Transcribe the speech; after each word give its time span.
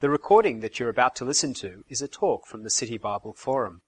The 0.00 0.08
recording 0.08 0.60
that 0.60 0.78
you're 0.78 0.88
about 0.88 1.16
to 1.16 1.24
listen 1.24 1.54
to 1.54 1.82
is 1.88 2.00
a 2.00 2.06
talk 2.06 2.46
from 2.46 2.62
the 2.62 2.70
City 2.70 2.98
Bible 2.98 3.32
Forum. 3.32 3.82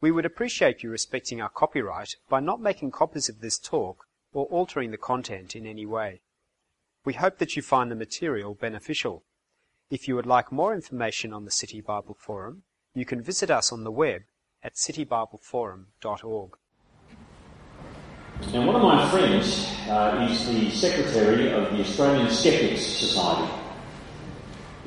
We 0.00 0.12
would 0.12 0.24
appreciate 0.24 0.84
you 0.84 0.90
respecting 0.90 1.40
our 1.40 1.48
copyright 1.48 2.14
by 2.28 2.38
not 2.38 2.60
making 2.60 2.92
copies 2.92 3.28
of 3.28 3.40
this 3.40 3.58
talk 3.58 4.06
or 4.32 4.46
altering 4.46 4.92
the 4.92 4.96
content 4.96 5.56
in 5.56 5.66
any 5.66 5.84
way. 5.84 6.20
We 7.04 7.14
hope 7.14 7.38
that 7.38 7.56
you 7.56 7.62
find 7.62 7.90
the 7.90 7.96
material 7.96 8.54
beneficial. 8.54 9.24
If 9.90 10.06
you 10.06 10.14
would 10.14 10.24
like 10.24 10.52
more 10.52 10.72
information 10.72 11.32
on 11.32 11.44
the 11.44 11.50
City 11.50 11.80
Bible 11.80 12.14
Forum, 12.16 12.62
you 12.94 13.04
can 13.04 13.20
visit 13.20 13.50
us 13.50 13.72
on 13.72 13.82
the 13.82 13.90
web 13.90 14.22
at 14.62 14.74
citybibleforum.org. 14.74 16.50
Now, 18.52 18.66
one 18.66 18.76
of 18.76 18.82
my 18.82 19.10
friends 19.10 19.66
uh, 19.88 20.28
is 20.30 20.46
the 20.46 20.70
secretary 20.70 21.50
of 21.50 21.72
the 21.72 21.80
Australian 21.80 22.30
Skeptics 22.30 22.86
Society. 22.86 23.67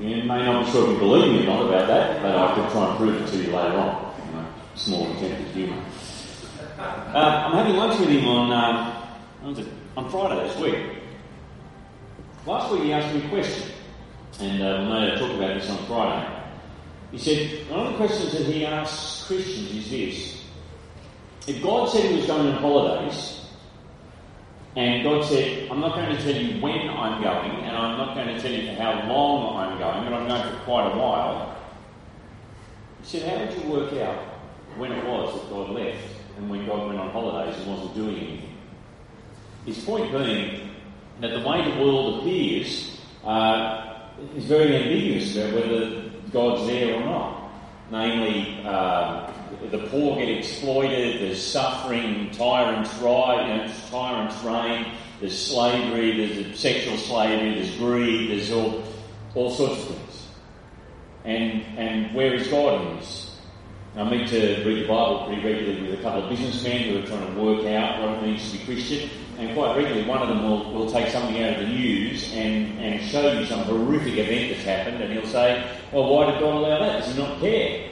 You 0.02 0.24
may 0.24 0.44
not 0.44 0.66
be 0.66 0.72
sure 0.72 0.86
if 0.86 0.94
you 0.94 0.98
believe 0.98 1.32
me 1.32 1.44
or 1.44 1.46
not 1.46 1.68
about 1.68 1.88
that, 1.88 2.24
but 2.24 2.36
I 2.36 2.56
could 2.56 2.72
try 2.72 2.90
and 2.90 2.98
prove 2.98 3.22
it 3.22 3.28
to 3.28 3.38
you 3.38 3.56
later 3.56 3.78
on. 3.78 4.16
You 4.26 4.34
know, 4.34 4.48
small 4.74 5.12
attempt 5.12 5.42
at 5.42 5.48
humour. 5.54 5.84
Uh, 6.80 7.44
I'm 7.46 7.52
having 7.54 7.76
lunch 7.76 8.00
with 8.00 8.10
him 8.10 8.26
on 8.28 8.52
um, 9.46 9.68
on 9.96 10.10
Friday 10.10 10.48
this 10.48 10.58
week. 10.58 10.76
Last 12.48 12.72
week 12.72 12.82
he 12.82 12.94
asked 12.94 13.14
me 13.14 13.24
a 13.24 13.30
question, 13.30 13.74
and 14.40 14.64
uh, 14.64 14.80
we 14.82 14.90
may 14.90 15.20
talk 15.20 15.38
about 15.38 15.62
this 15.62 15.70
on 15.70 15.86
Friday. 15.86 16.44
He 17.12 17.20
said 17.20 17.70
one 17.70 17.86
of 17.86 17.92
the 17.92 17.98
questions 17.98 18.32
that 18.32 18.48
he 18.48 18.66
asks 18.66 19.28
Christians 19.28 19.70
is 19.70 19.90
this: 19.92 20.44
If 21.46 21.62
God 21.62 21.90
said 21.90 22.10
He 22.10 22.16
was 22.16 22.26
going 22.26 22.48
on 22.48 22.54
holidays, 22.60 23.41
and 24.76 25.04
God 25.04 25.26
said, 25.26 25.70
I'm 25.70 25.82
not 25.82 25.96
going 25.96 26.16
to 26.16 26.24
tell 26.24 26.42
you 26.42 26.62
when 26.62 26.90
I'm 26.90 27.22
going, 27.22 27.52
and 27.66 27.76
I'm 27.76 27.98
not 27.98 28.16
going 28.16 28.28
to 28.28 28.42
tell 28.42 28.52
you 28.52 28.68
for 28.68 28.82
how 28.82 29.06
long 29.08 29.58
I'm 29.58 29.78
going, 29.78 30.06
but 30.06 30.14
I'm 30.14 30.28
going 30.28 30.58
for 30.58 30.64
quite 30.64 30.92
a 30.92 30.98
while. 30.98 31.58
He 33.02 33.20
said, 33.20 33.30
How 33.30 33.46
did 33.46 33.62
you 33.62 33.70
work 33.70 33.94
out 33.94 34.18
when 34.78 34.94
it 34.94 35.06
was 35.06 35.42
that 35.42 35.50
God 35.50 35.72
left 35.72 35.98
and 36.38 36.50
when 36.50 36.66
God 36.66 36.88
went 36.88 37.00
on 37.00 37.10
holidays 37.12 37.58
and 37.60 37.68
wasn't 37.68 37.96
doing 37.96 38.16
anything? 38.16 38.58
His 39.66 39.84
point 39.84 40.12
being 40.12 40.70
that 41.20 41.32
the 41.32 41.48
way 41.48 41.70
the 41.70 41.84
world 41.84 42.22
appears 42.22 43.00
uh, 43.26 44.10
is 44.36 44.46
very 44.46 44.76
ambiguous 44.76 45.36
about 45.36 45.54
whether 45.54 46.10
God's 46.32 46.68
there 46.68 46.96
or 46.96 47.06
not. 47.06 47.52
Namely, 47.92 48.64
uh, 48.66 49.31
the 49.72 49.88
poor 49.88 50.18
get 50.18 50.30
exploited, 50.30 51.22
there's 51.22 51.42
suffering, 51.42 52.32
tyrants 52.32 52.94
ride, 52.96 53.72
tyrants 53.90 54.44
reign, 54.44 54.94
there's 55.20 55.38
slavery, 55.40 56.28
there's 56.28 56.60
sexual 56.60 56.98
slavery, 56.98 57.56
there's 57.56 57.78
greed, 57.78 58.32
there's 58.32 58.52
all, 58.52 58.84
all 59.36 59.52
sorts 59.52 59.82
of 59.82 59.96
things. 59.96 60.28
And, 61.24 61.62
and 61.78 62.16
where 62.16 62.34
is 62.34 62.48
God 62.48 62.82
in 62.82 62.98
this? 62.98 63.40
I 63.96 64.10
meet 64.10 64.30
to 64.30 64.64
read 64.66 64.84
the 64.84 64.88
Bible 64.88 65.26
pretty 65.28 65.44
regularly 65.44 65.90
with 65.90 66.00
a 66.00 66.02
couple 66.02 66.24
of 66.24 66.30
businessmen 66.30 66.90
who 66.90 67.00
are 67.04 67.06
trying 67.06 67.36
to 67.36 67.42
work 67.42 67.66
out 67.66 68.00
what 68.00 68.18
it 68.18 68.24
means 68.24 68.52
to 68.52 68.58
be 68.58 68.64
Christian. 68.64 69.10
And 69.38 69.54
quite 69.54 69.76
regularly, 69.76 70.08
one 70.08 70.22
of 70.22 70.30
them 70.30 70.44
will, 70.44 70.74
will 70.74 70.90
take 70.90 71.10
something 71.10 71.44
out 71.44 71.60
of 71.60 71.68
the 71.68 71.74
news 71.74 72.32
and, 72.34 72.80
and 72.80 73.02
show 73.04 73.34
you 73.34 73.46
some 73.46 73.64
horrific 73.64 74.14
event 74.14 74.54
that's 74.54 74.64
happened, 74.64 75.04
and 75.04 75.12
he'll 75.12 75.26
say, 75.26 75.70
Well, 75.92 76.10
why 76.10 76.32
did 76.32 76.40
God 76.40 76.56
allow 76.56 76.80
that? 76.80 77.04
Does 77.04 77.14
he 77.14 77.22
not 77.22 77.40
care? 77.40 77.91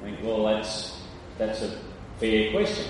I 0.00 0.04
think, 0.04 0.18
well, 0.22 0.44
that's, 0.44 1.00
that's 1.38 1.62
a 1.62 1.78
fair 2.18 2.52
question. 2.52 2.86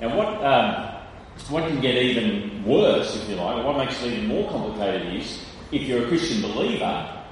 Now, 0.00 0.16
what, 0.16 0.44
um, 0.44 1.00
what 1.48 1.68
can 1.68 1.80
get 1.80 1.96
even 1.96 2.64
worse, 2.64 3.16
if 3.16 3.28
you 3.28 3.36
like, 3.36 3.64
what 3.64 3.76
makes 3.76 4.02
it 4.02 4.12
even 4.12 4.28
more 4.28 4.50
complicated 4.50 5.14
is 5.14 5.44
if 5.72 5.82
you're 5.82 6.04
a 6.04 6.08
Christian 6.08 6.42
believer, 6.42 7.22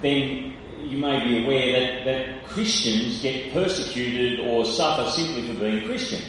then 0.00 0.54
you 0.80 0.98
may 0.98 1.24
be 1.24 1.44
aware 1.44 1.80
that, 1.80 2.04
that 2.04 2.44
Christians 2.46 3.22
get 3.22 3.52
persecuted 3.52 4.40
or 4.40 4.64
suffer 4.64 5.10
simply 5.10 5.46
for 5.46 5.60
being 5.60 5.86
Christian. 5.86 6.20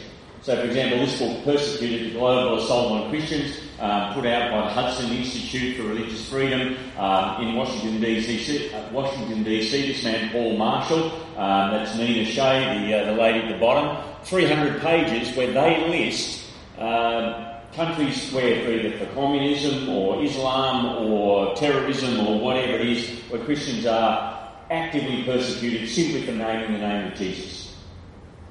So, 0.44 0.54
for 0.56 0.66
example, 0.66 0.98
this 0.98 1.18
book, 1.18 1.42
Persecuted, 1.42 2.08
the 2.08 2.18
Global 2.18 2.62
Assault 2.62 2.92
on 2.92 3.08
Christians, 3.08 3.56
um, 3.80 4.12
put 4.12 4.26
out 4.26 4.50
by 4.50 4.68
the 4.68 4.74
Hudson 4.74 5.10
Institute 5.10 5.78
for 5.78 5.84
Religious 5.84 6.28
Freedom 6.28 6.76
um, 6.98 7.42
in 7.42 7.54
Washington 7.54 7.98
DC. 7.98 8.74
Uh, 8.74 8.92
Washington 8.92 9.42
DC. 9.42 9.70
This 9.70 10.04
man, 10.04 10.30
Paul 10.32 10.58
Marshall, 10.58 11.12
um, 11.38 11.70
that's 11.70 11.96
Nina 11.96 12.26
Shea, 12.26 12.86
the, 12.86 12.94
uh, 12.94 13.04
the 13.06 13.12
lady 13.18 13.38
at 13.38 13.54
the 13.54 13.58
bottom, 13.58 14.04
300 14.24 14.82
pages 14.82 15.34
where 15.34 15.50
they 15.50 15.88
list 15.88 16.44
um, 16.78 17.46
countries 17.72 18.30
where 18.30 18.70
either 18.70 18.98
for 18.98 19.10
communism 19.14 19.88
or 19.88 20.22
Islam 20.22 21.06
or 21.06 21.56
terrorism 21.56 22.20
or 22.20 22.38
whatever 22.38 22.74
it 22.74 22.86
is, 22.86 23.08
where 23.30 23.42
Christians 23.46 23.86
are 23.86 24.52
actively 24.70 25.24
persecuted 25.24 25.88
simply 25.88 26.26
for 26.26 26.32
naming 26.32 26.74
the 26.74 26.86
name 26.86 27.12
of 27.12 27.14
Jesus. 27.14 27.74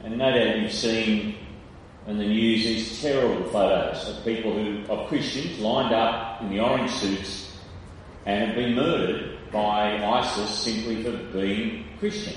And 0.03 0.17
no 0.17 0.31
doubt 0.31 0.57
you've 0.57 0.73
seen 0.73 1.35
in 2.07 2.17
the 2.17 2.25
news 2.25 2.63
these 2.63 3.01
terrible 3.01 3.43
photos 3.49 4.09
of 4.09 4.25
people 4.25 4.53
who, 4.53 4.83
of 4.91 5.07
Christians 5.07 5.59
lined 5.59 5.93
up 5.93 6.41
in 6.41 6.49
the 6.49 6.59
orange 6.59 6.91
suits 6.91 7.57
and 8.25 8.47
have 8.47 8.55
been 8.55 8.75
murdered 8.75 9.37
by 9.51 10.03
ISIS 10.03 10.49
simply 10.49 11.03
for 11.03 11.11
being 11.31 11.85
Christian. 11.99 12.35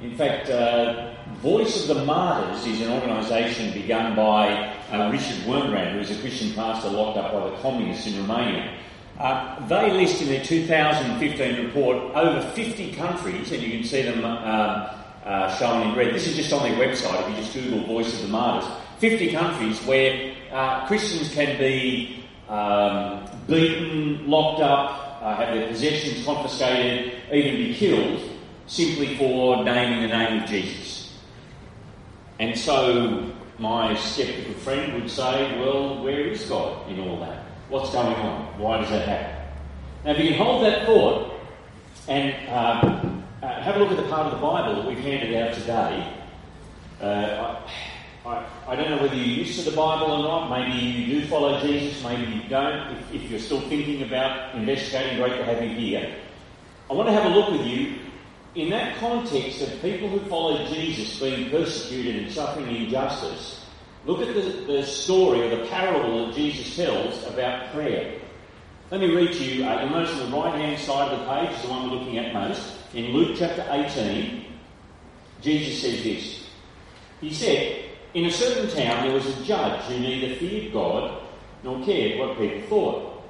In 0.00 0.16
fact, 0.16 0.50
uh, 0.50 1.14
Voice 1.42 1.88
of 1.88 1.96
the 1.96 2.04
Martyrs 2.04 2.66
is 2.66 2.80
an 2.80 2.90
organisation 2.90 3.72
begun 3.72 4.16
by 4.16 4.74
uh, 4.90 5.10
Richard 5.10 5.36
Wurmbrand, 5.44 5.92
who 5.92 6.00
is 6.00 6.10
a 6.10 6.20
Christian 6.20 6.52
pastor 6.54 6.90
locked 6.90 7.18
up 7.18 7.32
by 7.32 7.50
the 7.50 7.56
communists 7.56 8.06
in 8.06 8.18
Romania. 8.26 8.78
Uh, 9.18 9.66
they 9.68 9.90
list 9.92 10.22
in 10.22 10.28
their 10.28 10.42
2015 10.42 11.66
report 11.66 11.96
over 12.14 12.40
50 12.52 12.92
countries, 12.92 13.52
and 13.52 13.62
you 13.62 13.70
can 13.70 13.84
see 13.84 14.02
them 14.02 14.24
um, 14.24 14.88
uh, 15.30 15.56
shown 15.56 15.88
in 15.88 15.96
red. 15.96 16.12
This 16.12 16.26
is 16.26 16.34
just 16.34 16.52
on 16.52 16.68
their 16.68 16.76
website, 16.76 17.22
if 17.22 17.28
you 17.30 17.36
just 17.36 17.54
Google 17.54 17.86
Voice 17.86 18.12
of 18.14 18.22
the 18.22 18.28
Martyrs. 18.28 18.68
50 18.98 19.30
countries 19.30 19.80
where 19.84 20.34
uh, 20.50 20.86
Christians 20.88 21.32
can 21.32 21.56
be 21.56 22.24
um, 22.48 23.24
beaten, 23.46 24.28
locked 24.28 24.60
up, 24.60 25.20
uh, 25.22 25.36
have 25.36 25.54
their 25.54 25.68
possessions 25.68 26.24
confiscated, 26.24 27.12
even 27.32 27.56
be 27.56 27.74
killed, 27.74 28.28
simply 28.66 29.16
for 29.16 29.62
naming 29.62 30.02
the 30.02 30.08
name 30.08 30.42
of 30.42 30.48
Jesus. 30.48 31.16
And 32.40 32.58
so 32.58 33.32
my 33.58 33.94
sceptical 33.94 34.54
friend 34.54 35.00
would 35.00 35.10
say, 35.10 35.60
well, 35.60 36.02
where 36.02 36.22
is 36.22 36.42
God 36.46 36.90
in 36.90 36.98
all 37.00 37.20
that? 37.20 37.44
What's 37.68 37.92
going 37.92 38.16
on? 38.16 38.58
Why 38.58 38.80
does 38.80 38.90
that 38.90 39.06
happen? 39.06 39.36
Now, 40.04 40.10
if 40.12 40.18
you 40.18 40.30
can 40.30 40.38
hold 40.38 40.64
that 40.64 40.86
thought 40.86 41.34
and 42.08 42.48
uh, 42.48 43.19
uh, 43.42 43.62
have 43.62 43.76
a 43.76 43.78
look 43.78 43.90
at 43.90 43.96
the 43.96 44.08
part 44.08 44.26
of 44.26 44.32
the 44.32 44.46
Bible 44.46 44.76
that 44.76 44.86
we've 44.86 44.98
handed 44.98 45.34
out 45.34 45.54
today. 45.54 46.14
Uh, 47.00 47.62
I, 48.26 48.46
I, 48.68 48.76
don't 48.76 48.90
know 48.90 49.00
whether 49.00 49.14
you're 49.14 49.44
used 49.44 49.58
to 49.64 49.70
the 49.70 49.76
Bible 49.76 50.12
or 50.12 50.22
not. 50.22 50.50
Maybe 50.50 50.78
you 50.78 51.20
do 51.20 51.26
follow 51.26 51.58
Jesus, 51.60 52.04
maybe 52.04 52.30
you 52.30 52.42
don't. 52.50 52.96
If, 52.96 53.14
if 53.14 53.30
you're 53.30 53.40
still 53.40 53.62
thinking 53.62 54.02
about 54.02 54.54
investigating, 54.54 55.16
great 55.16 55.38
to 55.38 55.44
have 55.44 55.62
you 55.62 55.70
here. 55.70 56.14
I 56.90 56.92
want 56.92 57.08
to 57.08 57.14
have 57.14 57.24
a 57.24 57.34
look 57.34 57.50
with 57.50 57.66
you 57.66 58.00
in 58.56 58.68
that 58.70 58.98
context 58.98 59.62
of 59.62 59.80
people 59.80 60.08
who 60.08 60.20
follow 60.28 60.66
Jesus 60.66 61.18
being 61.18 61.48
persecuted 61.50 62.16
and 62.16 62.30
suffering 62.30 62.74
injustice. 62.76 63.64
Look 64.04 64.20
at 64.20 64.34
the, 64.34 64.42
the 64.66 64.82
story 64.84 65.42
or 65.46 65.56
the 65.56 65.66
parable 65.68 66.26
that 66.26 66.34
Jesus 66.34 66.76
tells 66.76 67.26
about 67.26 67.72
prayer. 67.72 68.20
Let 68.90 69.00
me 69.00 69.14
read 69.14 69.32
to 69.32 69.44
you, 69.44 69.64
uh, 69.64 69.82
you'll 69.82 69.90
notice 69.90 70.18
on 70.20 70.30
the 70.30 70.36
right 70.36 70.54
hand 70.60 70.78
side 70.80 71.12
of 71.12 71.20
the 71.20 71.26
page 71.26 71.56
is 71.56 71.62
the 71.62 71.68
one 71.68 71.90
we're 71.90 71.96
looking 71.96 72.18
at 72.18 72.34
most. 72.34 72.79
In 72.92 73.12
Luke 73.12 73.36
chapter 73.38 73.64
18, 73.70 74.46
Jesus 75.40 75.80
says 75.80 76.02
this. 76.02 76.46
He 77.20 77.32
said, 77.32 77.84
In 78.14 78.26
a 78.26 78.30
certain 78.32 78.68
town 78.68 79.06
there 79.06 79.14
was 79.14 79.26
a 79.26 79.44
judge 79.44 79.80
who 79.84 80.00
neither 80.00 80.34
feared 80.36 80.72
God 80.72 81.22
nor 81.62 81.84
cared 81.84 82.18
what 82.18 82.36
people 82.36 82.62
thought. 82.68 83.22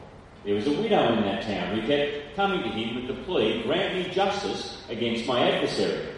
There 0.45 0.55
was 0.55 0.67
a 0.67 0.73
widow 0.73 1.13
in 1.13 1.25
that 1.25 1.43
town 1.43 1.79
who 1.79 1.87
kept 1.87 2.35
coming 2.37 2.63
to 2.63 2.69
him 2.71 2.95
with 2.97 3.09
the 3.09 3.23
plea, 3.25 3.63
Grant 3.63 3.95
me 3.95 4.15
justice 4.15 4.83
against 4.89 5.27
my 5.27 5.51
adversary. 5.51 6.09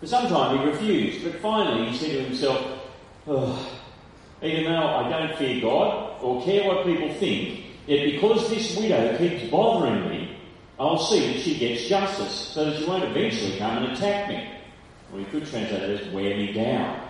For 0.00 0.06
some 0.06 0.26
time 0.28 0.58
he 0.58 0.64
refused, 0.66 1.24
but 1.24 1.40
finally 1.40 1.88
he 1.88 1.96
said 1.96 2.10
to 2.10 2.24
himself, 2.24 2.60
oh, 3.26 3.74
Even 4.42 4.64
though 4.64 4.86
I 4.86 5.08
don't 5.08 5.38
fear 5.38 5.62
God 5.62 6.20
or 6.20 6.44
care 6.44 6.66
what 6.66 6.84
people 6.84 7.14
think, 7.14 7.60
Yet 7.86 8.12
because 8.12 8.48
this 8.48 8.76
widow 8.76 9.16
keeps 9.18 9.50
bothering 9.50 10.08
me, 10.08 10.21
I'll 10.82 10.98
see 10.98 11.32
that 11.32 11.40
she 11.40 11.58
gets 11.58 11.86
justice, 11.86 12.32
so 12.32 12.64
that 12.64 12.76
she 12.76 12.84
won't 12.84 13.04
eventually 13.04 13.56
come 13.56 13.84
and 13.84 13.92
attack 13.92 14.28
me. 14.28 14.48
Or 15.12 15.20
you 15.20 15.26
could 15.26 15.46
translate 15.46 15.80
it 15.80 16.00
as 16.00 16.12
wear 16.12 16.36
me 16.36 16.52
down. 16.52 17.08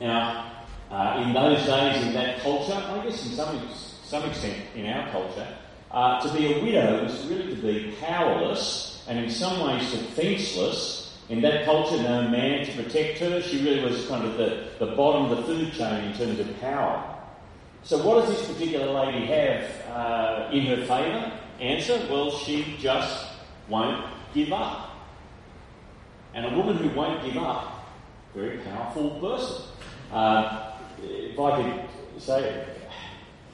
Now, 0.00 0.52
uh, 0.90 1.22
in 1.22 1.34
those 1.34 1.66
days, 1.66 2.02
in 2.06 2.14
that 2.14 2.40
culture, 2.40 2.72
I 2.72 3.04
guess 3.04 3.26
in 3.26 3.32
some, 3.32 3.68
some 4.04 4.24
extent 4.24 4.56
in 4.74 4.86
our 4.86 5.10
culture, 5.10 5.46
uh, 5.90 6.18
to 6.22 6.32
be 6.32 6.54
a 6.54 6.64
widow 6.64 7.04
was 7.04 7.26
really 7.26 7.54
to 7.54 7.60
be 7.60 7.94
powerless 8.00 9.04
and 9.06 9.18
in 9.18 9.30
some 9.30 9.60
ways 9.60 9.92
defenceless. 9.92 11.18
In 11.28 11.42
that 11.42 11.66
culture, 11.66 12.02
no 12.02 12.26
man 12.26 12.64
to 12.64 12.72
protect 12.82 13.18
her. 13.18 13.42
She 13.42 13.62
really 13.62 13.84
was 13.84 14.06
kind 14.06 14.24
of 14.24 14.38
the, 14.38 14.68
the 14.78 14.96
bottom 14.96 15.30
of 15.30 15.36
the 15.36 15.42
food 15.42 15.72
chain 15.74 16.04
in 16.04 16.16
terms 16.16 16.40
of 16.40 16.58
power. 16.60 17.18
So, 17.84 18.02
what 18.02 18.24
does 18.24 18.34
this 18.34 18.50
particular 18.50 18.90
lady 18.92 19.26
have 19.26 19.86
uh, 19.90 20.50
in 20.52 20.66
her 20.66 20.86
favour 20.86 21.38
Answer, 21.62 22.04
well, 22.10 22.32
she 22.32 22.76
just 22.80 23.24
won't 23.68 24.04
give 24.34 24.52
up. 24.52 24.90
And 26.34 26.44
a 26.44 26.56
woman 26.56 26.76
who 26.76 26.88
won't 26.88 27.24
give 27.24 27.36
up, 27.36 27.86
very 28.34 28.58
powerful 28.58 29.10
person. 29.20 29.66
Uh, 30.10 30.72
if 31.00 31.38
I 31.38 31.62
could 31.62 32.20
say, 32.20 32.66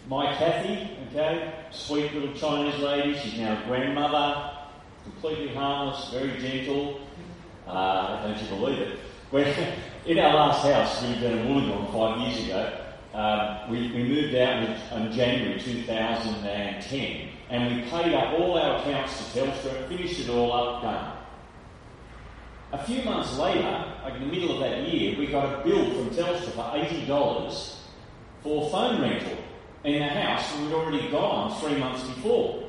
my 0.09 0.35
Kathy, 0.37 0.97
okay, 1.11 1.53
sweet 1.71 2.15
little 2.15 2.33
Chinese 2.33 2.81
lady, 2.81 3.19
she's 3.19 3.39
now 3.39 3.63
a 3.63 3.67
grandmother, 3.67 4.53
completely 5.05 5.55
harmless, 5.55 6.09
very 6.11 6.39
gentle. 6.39 7.01
Uh, 7.67 8.27
don't 8.27 8.41
you 8.41 8.49
believe 8.49 8.79
it? 8.79 8.99
When, 9.31 9.45
in 10.07 10.19
our 10.19 10.35
last 10.35 10.63
house, 10.65 11.03
we 11.03 11.13
down 11.21 11.37
to 11.37 11.45
Wollongong 11.45 11.93
five 11.93 12.21
years 12.27 12.47
ago. 12.47 12.85
Um, 13.13 13.71
we, 13.71 13.93
we 13.93 14.03
moved 14.05 14.35
out 14.35 14.63
in 14.63 15.13
January 15.13 15.61
2010 15.61 17.38
and 17.51 17.77
we 17.77 17.91
paid 17.91 18.15
up 18.15 18.39
all 18.39 18.59
our 18.59 18.81
accounts 18.81 19.33
to 19.33 19.41
Telstra, 19.41 19.89
finished 19.89 20.21
it 20.21 20.31
all 20.31 20.53
up, 20.53 20.83
done. 20.83 21.17
A 22.73 22.85
few 22.85 23.03
months 23.03 23.39
later, 23.39 23.85
like 24.03 24.15
in 24.15 24.21
the 24.21 24.27
middle 24.27 24.55
of 24.55 24.61
that 24.61 24.87
year, 24.87 25.19
we 25.19 25.27
got 25.27 25.61
a 25.61 25.65
bill 25.65 25.91
from 25.93 26.11
Telstra 26.11 26.51
for 26.51 26.79
$80 26.79 27.77
for 28.43 28.71
phone 28.71 29.01
rental 29.01 29.39
in 29.85 30.01
the 30.01 30.09
house 30.09 30.55
we 30.57 30.67
we'd 30.67 30.75
already 30.75 31.11
gone 31.11 31.59
three 31.61 31.77
months 31.79 32.07
before. 32.09 32.65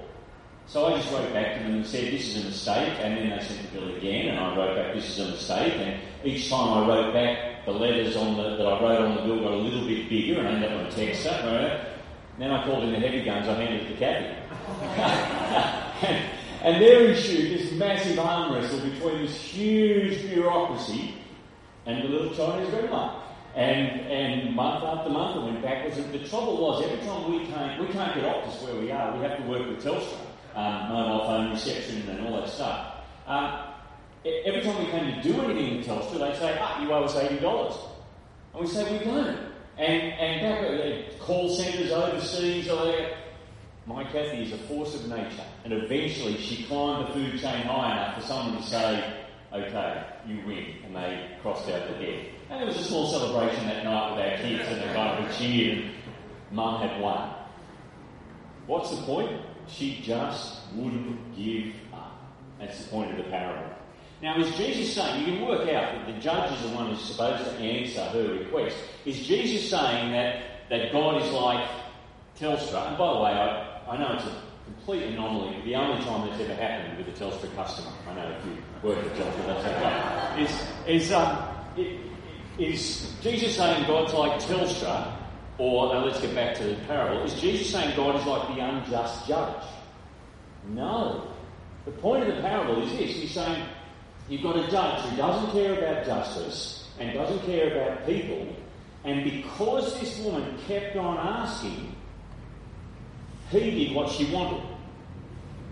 So 0.68 0.86
I 0.86 0.98
just 0.98 1.12
wrote 1.12 1.34
back 1.34 1.58
to 1.58 1.64
them 1.64 1.76
and 1.78 1.86
said, 1.86 2.14
this 2.14 2.28
is 2.36 2.46
a 2.46 2.48
mistake, 2.48 2.94
and 3.00 3.18
then 3.18 3.30
they 3.32 3.44
sent 3.44 3.62
the 3.64 3.80
bill 3.80 3.96
again, 3.96 4.28
and 4.30 4.40
I 4.40 4.56
wrote 4.56 4.76
back, 4.76 4.94
this 4.94 5.10
is 5.10 5.20
a 5.20 5.32
mistake, 5.32 5.74
and 5.74 6.00
each 6.24 6.50
time 6.50 6.84
I 6.84 6.88
wrote 6.88 7.12
back, 7.12 7.66
the 7.66 7.72
letters 7.72 8.16
on 8.16 8.38
the, 8.38 8.56
that 8.56 8.66
I 8.66 8.82
wrote 8.82 9.02
on 9.02 9.16
the 9.16 9.22
bill 9.24 9.40
got 9.40 9.52
a 9.52 9.58
little 9.58 9.88
bit 9.88 10.08
bigger, 10.08 10.40
and 10.40 10.48
ended 10.48 10.72
up 10.72 10.80
on 10.80 10.86
a 10.86 11.52
right? 11.52 11.99
Then 12.40 12.52
I 12.52 12.66
called 12.66 12.86
in 12.86 12.94
the 12.94 13.00
heavy 13.00 13.22
guns, 13.24 13.48
I 13.48 13.54
handed 13.54 13.82
it 13.82 13.90
to 13.90 13.96
Kathy. 14.00 14.36
and, 16.64 16.82
there 16.82 17.10
ensued 17.10 17.60
this 17.60 17.74
massive 17.74 18.18
arm 18.18 18.54
wrestle 18.54 18.80
between 18.80 19.26
this 19.26 19.36
huge 19.42 20.22
bureaucracy 20.30 21.16
and 21.86 22.02
the 22.02 22.08
little 22.08 22.34
Chinese 22.34 22.70
grandma. 22.70 23.22
And, 23.56 24.00
and 24.10 24.56
month 24.56 24.86
after 24.86 25.10
month 25.10 25.36
it 25.36 25.52
went 25.52 25.62
backwards. 25.62 25.98
And 25.98 26.14
the 26.14 26.26
trouble 26.30 26.62
was, 26.62 26.82
every 26.86 27.06
time 27.06 27.30
we 27.30 27.46
came, 27.46 27.80
we 27.86 27.92
can't 27.92 28.16
get 28.16 28.24
Optus 28.24 28.64
where 28.64 28.82
we 28.82 28.90
are, 28.90 29.18
we 29.18 29.24
have 29.24 29.38
to 29.38 29.44
work 29.44 29.68
with 29.68 29.84
Telstra 29.84 30.20
um, 30.56 30.90
mobile 30.90 31.26
phone 31.26 31.52
reception 31.52 32.08
and 32.10 32.26
all 32.26 32.40
that 32.40 32.50
stuff. 32.50 32.96
Um, 33.28 33.74
every 34.26 34.62
time 34.62 34.80
we 34.80 34.90
came 34.92 35.14
to 35.14 35.22
do 35.22 35.42
anything 35.42 35.78
in 35.78 35.84
Telstra, 35.84 36.20
they'd 36.20 36.38
say, 36.38 36.58
ah, 36.60 36.82
you 36.82 36.92
owe 36.92 37.04
us 37.04 37.16
$80. 37.16 37.78
And 38.54 38.62
we 38.62 38.68
say, 38.68 38.98
we 38.98 39.04
don't. 39.04 39.49
And, 39.80 40.14
and 40.14 40.42
back 40.42 40.62
at 40.62 41.20
call 41.20 41.56
centres 41.56 41.90
overseas, 41.90 42.68
my 43.86 44.04
Kathy 44.04 44.44
is 44.44 44.52
a 44.52 44.58
force 44.68 44.94
of 44.94 45.08
nature. 45.08 45.46
And 45.64 45.72
eventually 45.72 46.36
she 46.38 46.66
climbed 46.66 47.08
the 47.08 47.14
food 47.14 47.40
chain 47.40 47.64
high 47.64 47.94
enough 47.94 48.22
for 48.22 48.28
someone 48.28 48.62
to 48.62 48.68
say, 48.68 49.24
okay, 49.54 50.04
you 50.28 50.46
win. 50.46 50.66
And 50.86 50.94
they 50.94 51.30
crossed 51.42 51.70
out 51.70 51.88
the 51.88 51.94
head. 51.94 52.26
And 52.50 52.60
there 52.60 52.68
was 52.68 52.76
a 52.76 52.84
small 52.84 53.08
celebration 53.10 53.68
that 53.68 53.86
night 53.86 54.16
with 54.18 54.26
our 54.26 54.38
kids 54.40 54.68
and 54.68 54.82
they 54.82 54.94
kind 54.94 55.26
of 55.26 55.38
cheered 55.38 55.78
and 55.78 55.92
mum 56.52 56.82
had 56.82 57.00
won. 57.00 57.36
What's 58.68 58.92
the 58.92 59.02
point? 59.04 59.42
She 59.70 60.02
just 60.04 60.60
wouldn't 60.76 61.38
give 61.38 61.74
up. 61.94 62.20
That's 62.60 62.84
the 62.84 62.90
point 62.90 63.12
of 63.12 63.18
the 63.18 63.32
parable. 63.32 63.74
Now, 64.22 64.38
is 64.38 64.54
Jesus 64.58 64.94
saying, 64.94 65.26
you 65.26 65.38
can 65.38 65.48
work 65.48 65.62
out 65.62 65.94
that 65.94 66.06
the 66.06 66.20
judge 66.20 66.52
is 66.54 66.70
the 66.70 66.76
one 66.76 66.90
who's 66.90 67.02
supposed 67.02 67.44
to 67.44 67.52
answer 67.58 68.02
her 68.02 68.34
request. 68.34 68.76
Is 69.06 69.26
Jesus 69.26 69.70
saying 69.70 70.12
that, 70.12 70.70
that 70.70 70.92
God 70.92 71.22
is 71.22 71.32
like 71.32 71.70
Telstra? 72.38 72.90
And 72.90 72.98
by 72.98 73.14
the 73.14 73.20
way, 73.20 73.32
I, 73.32 73.82
I 73.88 73.98
know 73.98 74.16
it's 74.16 74.26
a 74.26 74.42
complete 74.66 75.04
anomaly, 75.04 75.62
the 75.64 75.76
only 75.76 76.04
time 76.04 76.28
that's 76.28 76.42
ever 76.42 76.54
happened 76.54 76.98
with 76.98 77.08
a 77.08 77.24
Telstra 77.24 77.54
customer, 77.56 77.92
I 78.10 78.16
know 78.16 78.30
if 78.30 78.46
you 78.46 78.58
work 78.84 78.98
at 78.98 79.14
Telstra, 79.14 79.46
that's 79.48 79.66
okay, 79.66 80.44
is, 80.44 81.06
is, 81.06 81.12
um, 81.12 81.38
is 82.58 83.16
Jesus 83.22 83.56
saying 83.56 83.88
God's 83.88 84.14
like 84.14 84.40
Telstra 84.42 85.16
or, 85.60 85.94
now 85.94 86.06
let's 86.06 86.22
get 86.22 86.34
back 86.34 86.56
to 86.56 86.64
the 86.64 86.76
parable. 86.86 87.22
Is 87.24 87.34
Jesus 87.40 87.70
saying 87.70 87.94
God 87.98 88.16
is 88.16 88.26
like 88.26 88.48
the 88.48 88.64
unjust 88.64 89.28
judge? 89.28 89.64
No. 90.70 91.28
The 91.84 91.92
point 91.92 92.30
of 92.30 92.34
the 92.34 92.42
parable 92.42 92.82
is 92.82 92.92
this 92.92 93.18
He's 93.18 93.32
saying 93.32 93.66
you've 94.30 94.44
got 94.44 94.56
a 94.56 94.70
judge 94.70 95.02
who 95.06 95.18
doesn't 95.18 95.52
care 95.52 95.78
about 95.78 96.06
justice 96.06 96.88
and 97.00 97.14
doesn't 97.14 97.46
care 97.46 97.72
about 97.72 98.06
people, 98.06 98.48
and 99.04 99.24
because 99.24 100.00
this 100.00 100.20
woman 100.20 100.58
kept 100.68 100.96
on 100.96 101.18
asking, 101.18 101.96
he 103.50 103.86
did 103.86 103.96
what 103.96 104.12
she 104.12 104.26
wanted. 104.32 104.62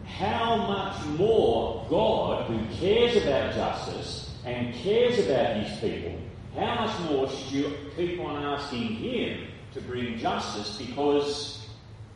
How 0.05 0.55
much 0.55 1.05
more 1.19 1.85
God, 1.89 2.45
who 2.47 2.59
cares 2.77 3.21
about 3.21 3.53
justice 3.53 4.35
and 4.45 4.73
cares 4.73 5.19
about 5.19 5.57
his 5.57 5.79
people, 5.79 6.17
how 6.55 6.85
much 6.85 6.99
more 7.11 7.29
should 7.29 7.51
you 7.51 7.77
keep 7.95 8.19
on 8.19 8.43
asking 8.43 8.95
him 8.95 9.47
to 9.73 9.81
bring 9.81 10.17
justice 10.17 10.77
because, 10.77 11.67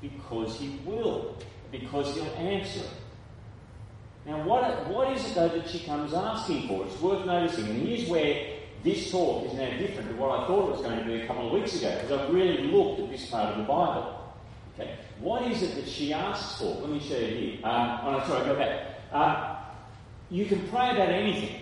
because 0.02 0.58
he 0.58 0.80
will, 0.86 1.38
because 1.72 2.16
he'll 2.16 2.24
answer. 2.36 2.88
Now, 4.26 4.44
what, 4.44 4.88
what 4.88 5.16
is 5.16 5.26
it 5.32 5.36
though 5.36 5.50
that 5.50 5.68
she 5.68 5.80
comes 5.80 6.14
asking 6.14 6.68
for? 6.68 6.86
It's 6.86 7.00
worth 7.02 7.26
noticing, 7.26 7.68
and 7.68 7.88
here's 7.88 8.08
where 8.08 8.58
this 8.84 9.12
talk 9.12 9.48
is 9.48 9.54
now 9.54 9.70
different 9.78 10.10
to 10.10 10.16
what 10.16 10.32
I 10.32 10.48
thought 10.48 10.70
it 10.70 10.72
was 10.72 10.82
going 10.82 11.00
to 11.00 11.06
be 11.06 11.22
a 11.22 11.28
couple 11.28 11.48
of 11.48 11.54
weeks 11.54 11.76
ago, 11.76 11.96
because 12.02 12.12
I've 12.12 12.34
really 12.34 12.64
looked 12.64 13.02
at 13.02 13.10
this 13.10 13.30
part 13.30 13.54
of 13.54 13.58
the 13.58 13.64
Bible. 13.64 14.18
Okay, 14.74 14.96
what 15.20 15.44
is 15.52 15.62
it 15.62 15.76
that 15.76 15.88
she 15.88 16.14
asks 16.14 16.60
for? 16.60 16.66
Let 16.66 16.90
me 16.90 17.00
show 17.00 17.18
you 17.18 17.36
here. 17.36 17.66
Um, 17.66 18.00
oh, 18.04 18.12
no, 18.12 18.24
sorry, 18.26 18.46
go 18.46 18.56
back. 18.56 18.88
Uh, 19.12 19.58
you 20.30 20.46
can 20.46 20.68
pray 20.70 20.92
about 20.92 21.10
anything 21.10 21.62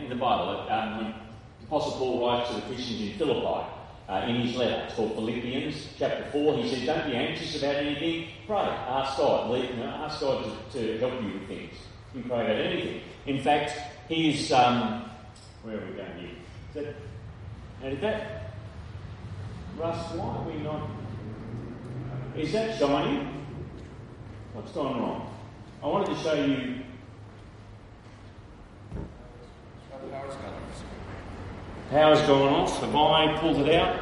in 0.00 0.08
the 0.08 0.14
Bible. 0.14 0.68
Um, 0.68 1.14
the 1.60 1.66
Apostle 1.66 1.92
Paul 1.92 2.28
writes 2.28 2.50
to 2.50 2.56
the 2.56 2.62
Christians 2.62 3.00
in 3.00 3.18
Philippi, 3.18 3.66
uh, 4.08 4.26
in 4.28 4.36
his 4.36 4.56
letter. 4.56 4.84
It's 4.86 4.94
called 4.94 5.14
Philippians 5.14 5.88
chapter 5.98 6.24
4. 6.30 6.56
He 6.58 6.68
says, 6.68 6.86
Don't 6.86 7.06
be 7.06 7.16
anxious 7.16 7.56
about 7.56 7.76
anything. 7.76 8.28
Pray. 8.52 8.58
Ask 8.60 9.16
God. 9.16 9.50
You 9.50 9.76
know, 9.76 9.86
ask 9.86 10.20
God 10.20 10.44
to, 10.72 10.78
to, 10.78 10.98
help 10.98 11.22
you 11.22 11.32
with 11.32 11.48
things. 11.48 11.72
You 12.12 12.20
can 12.20 12.30
pray 12.30 12.44
about 12.44 12.56
anything. 12.56 13.00
In 13.24 13.40
fact, 13.40 13.72
he's. 14.10 14.52
Um, 14.52 15.08
where 15.62 15.78
are 15.78 15.86
we 15.86 15.92
going 15.92 16.18
here? 16.18 16.30
Is 16.68 16.74
that, 16.74 16.94
now, 17.82 17.88
did 17.88 18.00
that. 18.02 18.52
Russ, 19.78 20.12
why 20.12 20.36
are 20.36 20.42
we 20.42 20.62
not. 20.62 20.90
Is 22.36 22.52
that 22.52 22.78
shiny? 22.78 23.26
What's 24.52 24.72
gone 24.72 25.00
wrong? 25.00 25.34
I 25.82 25.86
wanted 25.86 26.14
to 26.14 26.22
show 26.22 26.34
you. 26.34 26.80
Power's 31.88 32.20
gone 32.26 32.52
off. 32.52 32.80
Have 32.80 32.94
I 32.94 33.38
pulled 33.38 33.66
it 33.66 33.74
out? 33.74 33.98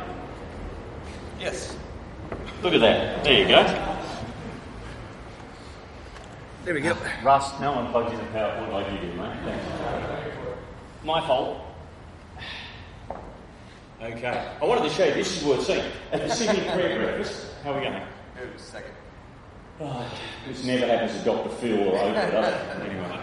Yes. 1.39 1.77
Look 2.65 2.75
at 2.75 2.81
that. 2.81 3.23
There 3.23 3.39
you 3.39 3.47
go. 3.47 4.00
There 6.65 6.75
we 6.75 6.81
go. 6.81 6.97
Russ, 7.25 7.59
no 7.61 7.73
one 7.73 7.91
plugs 7.91 8.13
in 8.13 8.21
a 8.21 8.29
PowerPoint 8.31 8.73
like 8.73 8.93
you 8.93 8.99
do, 9.09 9.15
mate. 9.17 9.37
Thanks. 9.45 10.37
My 11.05 11.27
fault. 11.27 11.65
Okay. 14.03 14.49
I 14.61 14.65
wanted 14.65 14.83
to 14.85 14.91
show 14.91 15.05
you, 15.05 15.15
this 15.15 15.37
is 15.41 15.45
worth 15.47 15.65
seeing. 15.65 15.85
At 16.13 16.21
the 16.27 16.35
Sydney 16.35 16.61
Prayer 16.71 16.99
Breakfast, 16.99 17.47
how 17.65 17.73
are 17.73 17.79
we 17.79 17.85
going? 17.87 18.03
Good, 18.39 18.59
second. 18.61 18.93
Oh, 19.81 20.11
this 20.47 20.65
never 20.65 20.87
happens 20.87 21.19
to 21.19 21.25
Dr. 21.25 21.49
Phil 21.57 21.81
or 21.89 21.99
Oprah, 21.99 22.31
does 22.31 22.53
it? 22.55 22.91
Anyway. 22.91 23.21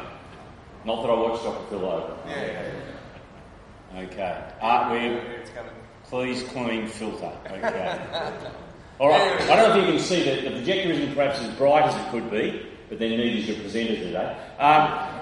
Not 0.86 1.02
that 1.04 1.10
I 1.10 1.14
watch 1.14 1.44
Dr. 1.44 1.70
Phil 1.70 1.80
Oprah. 1.80 2.18
Yeah, 2.28 2.46
yeah, 2.46 2.72
yeah. 3.94 4.02
Okay. 4.02 4.44
Artware, 4.62 5.40
It's 5.40 5.50
coming. 5.52 5.72
please 6.06 6.44
clean 6.44 6.88
filter. 6.88 7.32
Okay. 7.52 8.00
All 9.00 9.10
right. 9.10 9.42
I 9.42 9.56
don't 9.56 9.70
know 9.70 9.78
if 9.80 9.86
you 9.86 9.92
can 9.94 10.00
see 10.02 10.24
that 10.24 10.44
the 10.44 10.52
projector 10.58 10.92
isn't 10.92 11.14
perhaps 11.16 11.40
as 11.40 11.56
bright 11.56 11.86
as 11.86 11.96
it 11.96 12.10
could 12.12 12.30
be, 12.32 12.68
but 12.90 13.00
then 13.00 13.12
neither 13.12 13.38
is 13.38 13.48
your 13.48 13.60
presenter 13.60 13.96
today. 13.96 14.38
Um, 14.60 15.18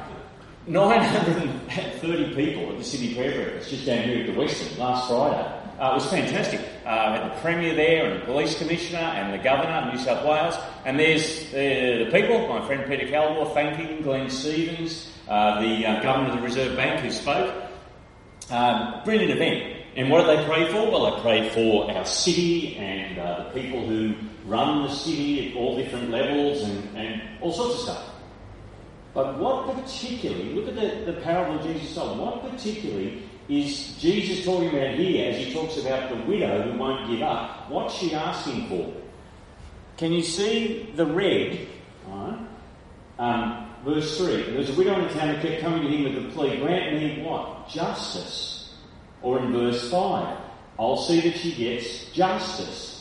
930 0.67 2.35
people 2.35 2.71
at 2.71 2.77
the 2.79 2.83
Sydney 2.83 3.13
Prayer 3.13 3.33
Breakfast 3.33 3.69
just 3.69 3.85
down 3.85 4.03
here 4.03 4.21
at 4.21 4.27
the 4.27 4.33
Westin 4.33 4.77
last 4.79 5.07
Friday. 5.07 5.61
Uh, 5.79 5.91
it 5.91 5.93
was 5.95 6.09
fantastic. 6.09 6.61
Uh, 6.85 7.11
had 7.11 7.31
the 7.31 7.41
Premier 7.41 7.75
there 7.75 8.09
and 8.09 8.21
the 8.21 8.25
Police 8.25 8.57
Commissioner 8.57 8.99
and 8.99 9.33
the 9.33 9.43
Governor 9.43 9.73
of 9.73 9.93
New 9.93 9.99
South 9.99 10.25
Wales. 10.25 10.55
And 10.85 10.97
there's 10.97 11.53
uh, 11.53 12.05
the 12.05 12.09
people, 12.11 12.47
my 12.47 12.65
friend 12.65 12.85
Peter 12.87 13.07
Calvor 13.09 13.53
thanking 13.53 14.01
Glenn 14.01 14.29
Stevens, 14.29 15.11
uh, 15.27 15.61
the 15.61 15.85
uh, 15.85 16.01
Governor 16.01 16.29
of 16.29 16.37
the 16.37 16.41
Reserve 16.41 16.77
Bank 16.77 17.01
who 17.01 17.11
spoke. 17.11 17.53
Um, 18.49 19.01
brilliant 19.03 19.31
event. 19.31 19.83
And 19.95 20.09
what 20.09 20.25
did 20.25 20.39
they 20.39 20.45
pray 20.45 20.71
for? 20.71 20.89
Well, 20.89 21.15
they 21.15 21.21
prayed 21.21 21.51
for 21.51 21.91
our 21.91 22.05
city 22.05 22.77
and 22.77 23.19
uh, 23.19 23.43
the 23.43 23.61
people 23.61 23.85
who 23.85 24.15
run 24.47 24.83
the 24.83 24.93
city 24.93 25.49
at 25.49 25.57
all 25.57 25.77
different 25.77 26.09
levels 26.09 26.63
and, 26.63 26.97
and 26.97 27.21
all 27.41 27.51
sorts 27.51 27.75
of 27.75 27.81
stuff. 27.81 28.09
But 29.13 29.39
what 29.39 29.73
particularly, 29.73 30.53
look 30.53 30.67
at 30.67 30.75
the, 30.75 31.11
the 31.11 31.21
parable 31.21 31.59
of 31.59 31.65
Jesus 31.65 31.95
told, 31.95 32.19
what 32.19 32.49
particularly 32.49 33.23
is 33.47 33.95
Jesus 33.97 34.43
talking 34.43 34.69
about 34.69 34.95
here 34.95 35.31
as 35.31 35.37
he 35.37 35.53
talks 35.53 35.77
about 35.77 36.09
the 36.09 36.17
widow 36.25 36.63
who 36.63 36.77
won't 36.77 37.09
give 37.09 37.21
up? 37.21 37.69
What's 37.69 37.95
she 37.95 38.13
asking 38.13 38.67
for? 38.67 38.93
Can 39.97 40.11
you 40.11 40.21
see 40.21 40.91
the 40.95 41.05
red 41.05 41.67
Alright? 42.09 42.39
Um, 43.17 43.69
verse 43.83 44.17
3 44.17 44.43
There 44.43 44.57
was 44.57 44.69
a 44.69 44.73
widow 44.73 44.95
in 44.95 45.07
the 45.07 45.13
town 45.13 45.35
who 45.35 45.47
kept 45.47 45.61
coming 45.61 45.83
to 45.83 45.87
him 45.87 46.03
with 46.03 46.23
the 46.23 46.29
plea, 46.31 46.57
Grant 46.57 46.95
me 46.95 47.23
what? 47.23 47.69
Justice. 47.69 48.73
Or 49.21 49.39
in 49.39 49.53
verse 49.53 49.89
5, 49.89 50.37
I'll 50.77 50.97
see 50.97 51.21
that 51.21 51.37
she 51.37 51.53
gets 51.55 52.11
justice. 52.11 52.94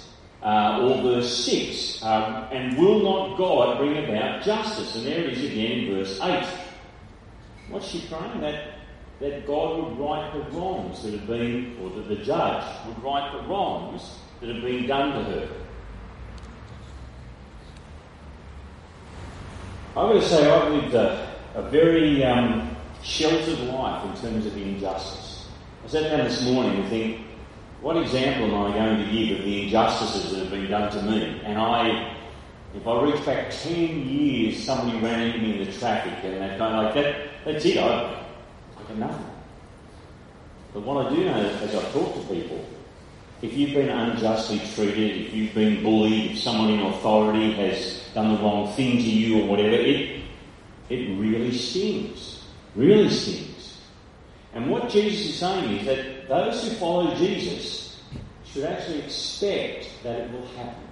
Uh, 0.45 0.79
or 0.83 1.03
verse 1.03 1.43
6, 1.47 2.03
um, 2.03 2.47
and 2.53 2.77
will 2.77 3.03
not 3.03 3.39
God 3.39 3.79
bring 3.79 3.97
about 4.05 4.43
justice? 4.43 4.95
And 4.95 5.07
there 5.07 5.21
it 5.21 5.33
is 5.33 5.51
again 5.51 5.79
in 5.79 5.95
verse 5.95 6.21
8. 6.21 6.47
What's 7.71 7.89
she 7.89 8.07
praying? 8.11 8.43
That, 8.43 8.75
that 9.21 9.47
God 9.47 9.83
would 9.83 9.99
right 9.99 10.31
the 10.35 10.41
wrongs 10.51 11.03
that 11.03 11.15
have 11.15 11.27
been, 11.27 11.79
or 11.81 11.89
that 11.89 12.09
the 12.09 12.17
judge 12.17 12.63
would 12.87 13.03
right 13.03 13.33
the 13.33 13.49
wrongs 13.49 14.19
that 14.41 14.51
have 14.51 14.63
been 14.63 14.87
done 14.87 15.13
to 15.13 15.31
her. 15.31 15.49
I've 19.97 20.13
got 20.13 20.13
to 20.13 20.23
say, 20.29 20.51
I've 20.51 20.73
lived 20.73 20.95
a, 20.95 21.37
a 21.55 21.63
very 21.71 22.23
um, 22.23 22.77
sheltered 23.03 23.61
life 23.61 24.05
in 24.05 24.21
terms 24.21 24.45
of 24.45 24.57
injustice. 24.57 25.49
I 25.85 25.89
sat 25.89 26.03
down 26.03 26.25
this 26.25 26.45
morning 26.45 26.81
and 26.81 26.89
think, 26.91 27.24
what 27.85 27.99
example 27.99 28.47
am 28.47 28.73
I 28.73 28.75
going 28.75 28.97
to 28.97 29.13
give 29.13 29.41
of 29.41 29.45
the 29.45 29.65
injustices 29.65 30.31
that 30.31 30.39
have 30.39 30.51
been 30.51 30.71
done 30.71 30.91
to 30.91 31.03
me? 31.03 31.43
And 31.45 31.59
I, 31.59 32.17
if 32.75 32.87
I 32.87 33.03
reach 33.03 33.23
back 33.27 33.51
10 33.51 34.09
years, 34.09 34.65
somebody 34.65 34.99
ran 35.01 35.21
into 35.21 35.39
me 35.41 35.61
in 35.61 35.67
the 35.67 35.73
traffic 35.79 36.15
and 36.25 36.41
that 36.41 36.59
kind 36.59 36.75
of 36.75 36.85
like 36.85 36.95
that, 36.95 37.29
that's 37.45 37.63
it, 37.67 37.77
I, 37.77 38.25
I 38.79 38.83
got 38.89 38.97
nothing. 38.97 39.27
But 40.73 40.83
what 40.83 41.07
I 41.07 41.15
do 41.15 41.25
know 41.27 41.37
is, 41.37 41.61
as 41.61 41.75
I 41.75 41.91
talk 41.93 42.15
to 42.15 42.21
people, 42.35 42.65
if 43.43 43.53
you've 43.53 43.75
been 43.75 43.91
unjustly 43.91 44.63
treated, 44.75 45.27
if 45.27 45.35
you've 45.35 45.53
been 45.53 45.83
bullied, 45.83 46.31
if 46.31 46.39
someone 46.39 46.71
in 46.71 46.81
authority 46.81 47.53
has 47.53 48.09
done 48.15 48.35
the 48.35 48.41
wrong 48.41 48.73
thing 48.73 48.97
to 48.97 49.03
you 49.03 49.43
or 49.43 49.47
whatever, 49.47 49.75
it, 49.75 50.23
it 50.89 51.19
really 51.19 51.53
stings. 51.53 52.47
Really 52.75 53.11
stings. 53.11 53.79
And 54.55 54.71
what 54.71 54.89
Jesus 54.89 55.35
is 55.35 55.39
saying 55.39 55.81
is 55.81 55.87
that 55.87 56.14
those 56.29 56.63
who 56.63 56.75
follow 56.77 57.15
Jesus 57.17 58.01
should 58.45 58.65
actually 58.65 59.01
expect 59.01 59.89
that 60.03 60.21
it 60.21 60.33
will 60.33 60.47
happen. 60.49 60.85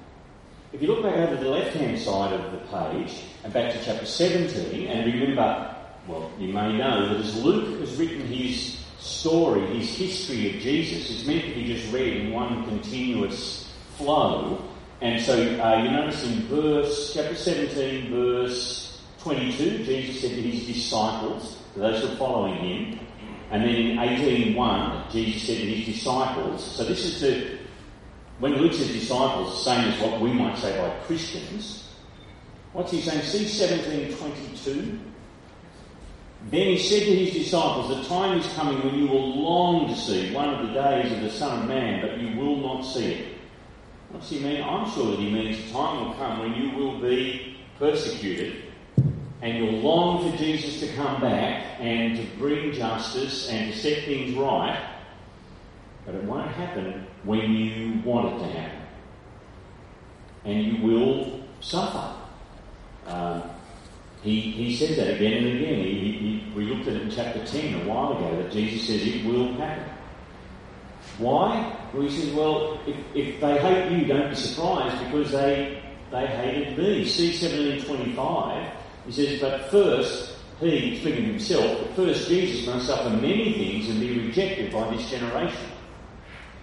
If 0.72 0.80
you 0.80 0.88
look 0.88 1.02
back 1.02 1.16
over 1.16 1.36
the 1.36 1.50
left 1.50 1.76
hand 1.76 1.98
side 1.98 2.32
of 2.32 2.50
the 2.50 2.58
page 2.58 3.24
and 3.44 3.52
back 3.52 3.72
to 3.72 3.84
chapter 3.84 4.06
17, 4.06 4.88
and 4.88 5.12
remember, 5.12 5.76
well, 6.08 6.30
you 6.38 6.52
may 6.52 6.76
know 6.76 7.08
that 7.08 7.18
as 7.18 7.42
Luke 7.42 7.80
has 7.80 7.94
written 7.96 8.26
his 8.26 8.78
story, 8.98 9.60
his 9.76 9.96
history 9.96 10.54
of 10.54 10.62
Jesus, 10.62 11.10
it's 11.10 11.26
meant 11.26 11.44
to 11.44 11.54
be 11.54 11.66
just 11.66 11.92
read 11.92 12.16
in 12.16 12.32
one 12.32 12.64
continuous 12.64 13.70
flow. 13.96 14.64
And 15.00 15.20
so 15.20 15.34
uh, 15.34 15.82
you 15.82 15.90
notice 15.90 16.24
in 16.24 16.42
verse, 16.46 17.12
chapter 17.12 17.34
17, 17.34 18.10
verse 18.10 19.02
22, 19.20 19.84
Jesus 19.84 20.20
said 20.20 20.30
to 20.30 20.42
his 20.42 20.66
disciples, 20.66 21.58
to 21.74 21.80
those 21.80 22.02
who 22.02 22.12
are 22.12 22.16
following 22.16 22.54
him, 22.56 23.06
and 23.52 23.62
then 23.62 23.74
in 23.74 23.96
18.1, 23.98 25.12
Jesus 25.12 25.42
said 25.46 25.58
to 25.58 25.66
his 25.66 25.94
disciples, 25.94 26.64
so 26.74 26.84
this 26.84 27.04
is 27.04 27.20
the, 27.20 27.58
when 28.38 28.54
Luke 28.54 28.72
says 28.72 28.88
disciples, 28.88 29.62
same 29.62 29.90
as 29.90 30.00
what 30.00 30.22
we 30.22 30.32
might 30.32 30.56
say 30.56 30.74
by 30.78 30.88
Christians, 31.04 31.92
what's 32.72 32.90
he 32.90 33.02
saying? 33.02 33.22
See 33.22 33.44
17.22? 33.44 34.98
Then 36.50 36.66
he 36.66 36.78
said 36.78 37.00
to 37.00 37.14
his 37.14 37.34
disciples, 37.34 37.88
The 37.94 38.08
time 38.08 38.38
is 38.38 38.46
coming 38.54 38.82
when 38.82 38.94
you 38.94 39.06
will 39.06 39.42
long 39.42 39.86
to 39.86 40.00
see 40.00 40.32
one 40.32 40.48
of 40.48 40.66
the 40.66 40.72
days 40.72 41.12
of 41.12 41.20
the 41.20 41.30
Son 41.30 41.60
of 41.60 41.68
Man, 41.68 42.00
but 42.00 42.18
you 42.18 42.34
will 42.40 42.56
not 42.56 42.82
see 42.82 43.12
it. 43.12 43.38
What's 44.08 44.30
he 44.30 44.40
mean? 44.40 44.62
I'm 44.62 44.90
sure 44.92 45.10
that 45.10 45.20
he 45.20 45.30
means 45.30 45.62
the 45.62 45.72
time 45.72 46.06
will 46.06 46.14
come 46.14 46.40
when 46.40 46.54
you 46.54 46.70
will 46.70 46.98
be 46.98 47.58
persecuted 47.78 48.71
and 49.42 49.58
you'll 49.58 49.80
long 49.80 50.30
for 50.30 50.38
Jesus 50.38 50.78
to 50.80 50.94
come 50.94 51.20
back 51.20 51.80
and 51.80 52.16
to 52.16 52.24
bring 52.38 52.72
justice 52.72 53.48
and 53.48 53.72
to 53.72 53.78
set 53.78 54.04
things 54.04 54.36
right, 54.36 54.80
but 56.06 56.14
it 56.14 56.22
won't 56.22 56.50
happen 56.52 57.04
when 57.24 57.52
you 57.52 58.00
want 58.04 58.34
it 58.34 58.38
to 58.46 58.52
happen. 58.52 58.78
And 60.44 60.64
you 60.64 60.82
will 60.86 61.40
suffer. 61.60 62.14
Um, 63.06 63.42
he, 64.22 64.40
he 64.40 64.76
says 64.76 64.96
that 64.96 65.14
again 65.16 65.44
and 65.44 65.58
again. 65.58 65.78
He, 65.80 66.12
he, 66.12 66.52
we 66.54 66.64
looked 66.64 66.86
at 66.86 66.94
it 66.94 67.02
in 67.02 67.10
chapter 67.10 67.44
10 67.44 67.82
a 67.82 67.84
while 67.88 68.12
ago 68.12 68.42
that 68.42 68.52
Jesus 68.52 68.86
says 68.86 69.02
it 69.02 69.24
will 69.24 69.54
happen. 69.54 69.92
Why? 71.18 71.76
Well, 71.92 72.04
he 72.04 72.10
says, 72.10 72.32
well, 72.32 72.80
if, 72.86 72.96
if 73.14 73.40
they 73.40 73.58
hate 73.58 73.90
you, 73.90 74.06
don't 74.06 74.30
be 74.30 74.36
surprised 74.36 75.04
because 75.04 75.32
they, 75.32 75.82
they 76.12 76.26
hated 76.26 76.78
me. 76.78 77.04
See 77.04 77.30
1725 77.30 78.81
he 79.06 79.12
says, 79.12 79.40
but 79.40 79.70
first, 79.70 80.36
he, 80.60 80.98
speaking 81.00 81.24
of 81.24 81.30
himself, 81.30 81.80
but 81.80 81.96
first 81.96 82.28
Jesus 82.28 82.66
must 82.66 82.86
suffer 82.86 83.10
many 83.10 83.52
things 83.54 83.88
and 83.88 84.00
be 84.00 84.20
rejected 84.20 84.72
by 84.72 84.94
this 84.94 85.10
generation. 85.10 85.70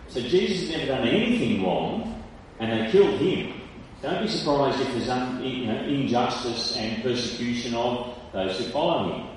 So 0.07 0.21
Jesus 0.21 0.69
has 0.69 0.77
never 0.77 0.87
done 0.87 1.07
anything 1.07 1.63
wrong, 1.63 2.23
and 2.59 2.71
they 2.71 2.91
killed 2.91 3.19
him. 3.19 3.61
Don't 4.01 4.23
be 4.23 4.29
surprised 4.29 4.79
if 4.79 4.87
there's 4.93 5.09
un, 5.09 5.43
you 5.43 5.67
know, 5.67 5.83
injustice 5.83 6.77
and 6.77 7.03
persecution 7.03 7.75
of 7.75 8.15
those 8.31 8.57
who 8.57 8.65
follow 8.71 9.13
him. 9.13 9.27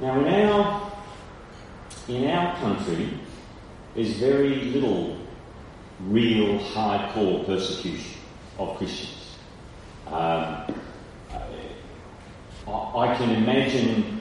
Now, 0.00 0.20
in 0.20 0.48
our 0.50 0.92
in 2.08 2.28
our 2.28 2.56
country, 2.56 3.08
there's 3.94 4.14
very 4.14 4.56
little 4.56 5.16
real 6.00 6.58
hardcore 6.58 7.46
persecution 7.46 8.20
of 8.58 8.76
Christians. 8.76 9.13
Um, 10.08 10.64
I 12.66 13.14
can 13.16 13.30
imagine, 13.30 13.88
in 13.88 14.20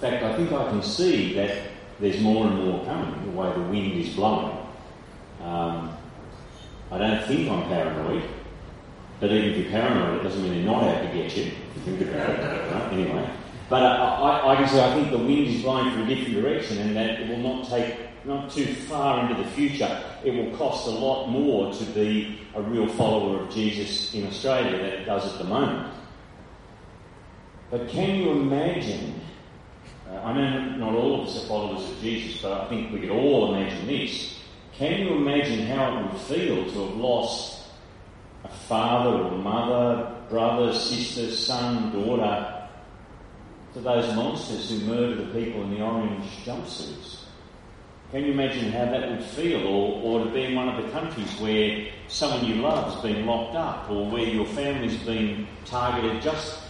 fact, 0.00 0.22
I 0.22 0.36
think 0.36 0.52
I 0.52 0.68
can 0.70 0.82
see 0.82 1.34
that 1.34 1.68
there's 2.00 2.20
more 2.20 2.46
and 2.46 2.64
more 2.64 2.84
coming 2.84 3.24
the 3.24 3.30
way 3.30 3.52
the 3.52 3.60
wind 3.60 3.92
is 3.92 4.14
blowing. 4.14 4.56
Um, 5.42 5.96
I 6.90 6.98
don't 6.98 7.26
think 7.26 7.50
I'm 7.50 7.64
paranoid, 7.64 8.22
but 9.20 9.30
even 9.30 9.50
if 9.50 9.56
you're 9.58 9.70
paranoid, 9.70 10.20
it 10.20 10.22
doesn't 10.22 10.42
mean 10.42 10.64
they're 10.64 10.72
not 10.72 10.84
out 10.84 11.02
to 11.02 11.08
get 11.08 11.36
you. 11.36 11.52
Think 11.84 12.00
about 12.02 12.30
it. 12.30 12.72
Right? 12.72 12.92
Anyway, 12.92 13.30
but 13.68 13.82
uh, 13.82 13.86
I, 14.22 14.52
I 14.52 14.56
can 14.56 14.68
say 14.68 14.84
I 14.84 14.94
think 14.94 15.10
the 15.10 15.18
wind 15.18 15.48
is 15.48 15.62
blowing 15.62 15.90
from 15.92 16.02
a 16.02 16.06
different 16.06 16.34
direction, 16.34 16.78
and 16.78 16.96
that 16.96 17.20
it 17.20 17.28
will 17.28 17.38
not 17.38 17.68
take 17.68 17.96
not 18.24 18.50
too 18.50 18.74
far 18.74 19.28
into 19.28 19.42
the 19.42 19.48
future, 19.50 20.02
it 20.24 20.32
will 20.32 20.56
cost 20.56 20.86
a 20.86 20.90
lot 20.90 21.28
more 21.28 21.72
to 21.72 21.84
be 21.86 22.40
a 22.54 22.62
real 22.62 22.86
follower 22.86 23.42
of 23.42 23.50
Jesus 23.52 24.14
in 24.14 24.26
Australia 24.26 24.72
than 24.72 24.86
it 24.86 25.04
does 25.04 25.32
at 25.32 25.38
the 25.38 25.44
moment. 25.44 25.92
But 27.70 27.88
can 27.88 28.20
you 28.20 28.32
imagine? 28.32 29.20
Uh, 30.08 30.16
I 30.16 30.32
know 30.34 30.76
not 30.76 30.94
all 30.94 31.22
of 31.22 31.28
us 31.28 31.42
are 31.42 31.48
followers 31.48 31.90
of 31.90 32.00
Jesus, 32.00 32.42
but 32.42 32.52
I 32.52 32.68
think 32.68 32.92
we 32.92 33.00
could 33.00 33.10
all 33.10 33.54
imagine 33.54 33.86
this. 33.86 34.38
Can 34.74 35.00
you 35.00 35.14
imagine 35.14 35.66
how 35.66 35.98
it 35.98 36.12
would 36.12 36.20
feel 36.22 36.64
to 36.64 36.86
have 36.86 36.96
lost 36.96 37.70
a 38.44 38.48
father 38.48 39.24
or 39.24 39.38
mother, 39.38 40.14
brother, 40.28 40.74
sister, 40.74 41.30
son, 41.30 41.92
daughter 41.92 42.68
to 43.74 43.80
those 43.80 44.14
monsters 44.14 44.68
who 44.68 44.86
murder 44.86 45.14
the 45.24 45.32
people 45.32 45.62
in 45.62 45.70
the 45.70 45.82
orange 45.82 46.26
jumpsuits? 46.44 47.21
Can 48.12 48.26
you 48.26 48.32
imagine 48.32 48.70
how 48.70 48.84
that 48.84 49.08
would 49.08 49.24
feel? 49.24 49.66
Or, 49.66 50.20
or 50.20 50.24
to 50.26 50.30
be 50.30 50.44
in 50.44 50.54
one 50.54 50.68
of 50.68 50.84
the 50.84 50.90
countries 50.90 51.34
where 51.40 51.88
someone 52.08 52.44
you 52.44 52.56
love 52.56 52.92
has 52.92 53.02
been 53.02 53.24
locked 53.24 53.56
up, 53.56 53.90
or 53.90 54.10
where 54.10 54.26
your 54.26 54.44
family's 54.44 54.98
been 54.98 55.46
targeted 55.64 56.20
just, 56.20 56.60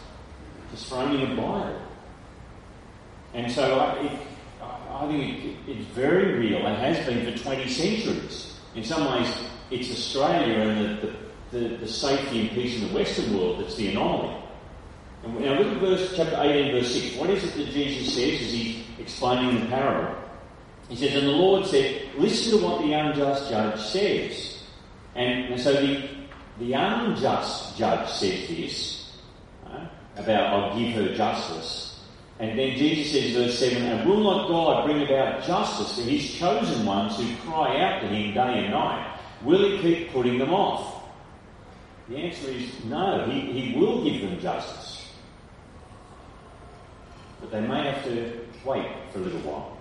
just 0.71 0.89
for 0.89 0.99
owning 0.99 1.33
a 1.33 1.35
Bible. 1.35 1.83
And 3.35 3.51
so 3.51 3.77
I, 3.77 4.05
it, 4.05 4.21
I 4.63 5.09
think 5.09 5.45
it, 5.45 5.57
it's 5.67 5.87
very 5.89 6.35
real 6.39 6.65
and 6.65 6.77
has 6.77 7.05
been 7.05 7.25
for 7.37 7.37
20 7.37 7.69
centuries. 7.69 8.57
In 8.77 8.85
some 8.85 9.05
ways, 9.11 9.35
it's 9.73 9.91
Australia 9.91 10.61
and 10.61 10.99
the, 10.99 11.07
the, 11.51 11.59
the, 11.59 11.77
the 11.79 11.89
safety 11.89 12.43
and 12.43 12.51
peace 12.51 12.81
in 12.81 12.87
the 12.87 12.95
Western 12.95 13.37
world 13.37 13.61
that's 13.61 13.75
the 13.75 13.89
anomaly. 13.89 14.37
And 15.25 15.41
now 15.41 15.59
look 15.59 15.73
at 15.73 15.79
verse 15.79 16.13
chapter 16.15 16.37
18, 16.41 16.73
verse 16.73 16.95
6. 16.95 17.17
What 17.17 17.31
is 17.31 17.43
it 17.43 17.57
that 17.57 17.73
Jesus 17.73 18.15
says 18.15 18.43
as 18.43 18.53
he's 18.53 18.85
explaining 19.01 19.61
the 19.61 19.67
parable? 19.67 20.22
He 20.89 20.97
says, 20.97 21.15
And 21.15 21.27
the 21.27 21.33
Lord 21.33 21.67
said, 21.67 22.11
Listen 22.17 22.59
to 22.59 22.65
what 22.65 22.83
the 22.83 22.93
unjust 22.93 23.51
judge 23.51 23.81
says. 23.81 24.63
And, 25.15 25.53
and 25.53 25.61
so 25.61 25.73
the, 25.75 26.09
the 26.59 26.73
unjust 26.73 27.77
judge 27.77 28.09
says 28.09 28.49
this 28.49 29.17
uh, 29.67 29.87
about, 30.17 30.53
I'll 30.53 30.79
give 30.79 30.95
her 30.95 31.15
justice. 31.15 32.01
And 32.39 32.59
then 32.59 32.77
Jesus 32.77 33.13
says, 33.13 33.33
verse 33.35 33.59
7, 33.59 33.83
And 33.83 34.09
will 34.09 34.25
not 34.25 34.49
God 34.49 34.87
bring 34.87 35.03
about 35.03 35.45
justice 35.45 35.95
for 35.97 36.03
his 36.03 36.33
chosen 36.35 36.85
ones 36.85 37.17
who 37.17 37.37
cry 37.49 37.81
out 37.81 38.01
to 38.01 38.09
him 38.09 38.35
day 38.35 38.65
and 38.65 38.73
night? 38.73 39.19
Will 39.45 39.71
he 39.71 39.79
keep 39.79 40.13
putting 40.13 40.39
them 40.39 40.53
off? 40.53 41.05
The 42.09 42.17
answer 42.17 42.51
is 42.51 42.85
no, 42.85 43.25
he, 43.27 43.41
he 43.53 43.79
will 43.79 44.05
give 44.05 44.23
them 44.23 44.41
justice. 44.41 45.09
But 47.41 47.51
they 47.51 47.61
may 47.61 47.91
have 47.91 48.05
to 48.05 48.41
wait 48.65 48.87
for 49.13 49.19
a 49.19 49.23
little 49.23 49.41
while. 49.41 49.77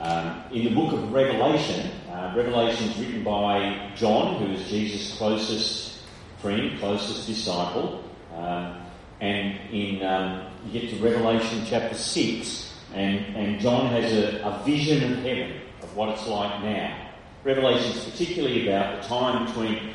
Um, 0.00 0.42
in 0.50 0.64
the 0.64 0.70
book 0.70 0.92
of 0.92 1.12
Revelation, 1.12 1.90
Uh, 2.10 2.32
Revelation 2.36 2.90
is 2.90 2.98
written 2.98 3.24
by 3.24 3.90
John, 3.96 4.36
who 4.36 4.52
is 4.52 4.68
Jesus' 4.68 5.16
closest 5.16 6.00
friend, 6.38 6.78
closest 6.78 7.26
disciple. 7.26 8.04
Um, 8.36 8.76
and 9.20 9.58
in 9.72 10.02
um, 10.04 10.46
you 10.66 10.80
get 10.80 10.90
to 10.90 10.96
Revelation 10.96 11.64
chapter 11.66 11.94
6, 11.94 12.74
and, 12.94 13.24
and 13.36 13.60
John 13.60 13.86
has 13.86 14.12
a, 14.12 14.42
a 14.44 14.62
vision 14.64 15.12
of 15.12 15.18
heaven, 15.20 15.60
of 15.82 15.96
what 15.96 16.10
it's 16.10 16.26
like 16.26 16.62
now. 16.62 17.10
Revelation 17.44 17.92
is 17.92 18.04
particularly 18.04 18.68
about 18.68 19.00
the 19.00 19.08
time 19.08 19.46
between 19.46 19.94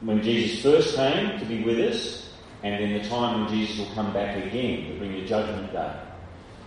when 0.00 0.22
Jesus 0.22 0.62
first 0.62 0.96
came 0.96 1.38
to 1.38 1.44
be 1.44 1.62
with 1.62 1.78
us 1.78 2.30
and 2.62 2.82
then 2.82 3.02
the 3.02 3.08
time 3.08 3.40
when 3.40 3.54
Jesus 3.54 3.78
will 3.78 3.94
come 3.94 4.12
back 4.12 4.42
again 4.44 4.92
to 4.92 4.98
bring 4.98 5.12
the 5.12 5.26
judgment 5.26 5.72
day. 5.72 5.92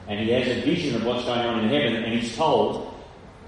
And 0.10 0.20
he 0.20 0.32
has 0.32 0.48
a 0.48 0.62
vision 0.62 0.96
of 0.96 1.06
what's 1.06 1.24
going 1.24 1.40
on 1.40 1.64
in 1.64 1.70
heaven, 1.70 2.04
and 2.04 2.20
he's 2.20 2.36
told, 2.36 2.94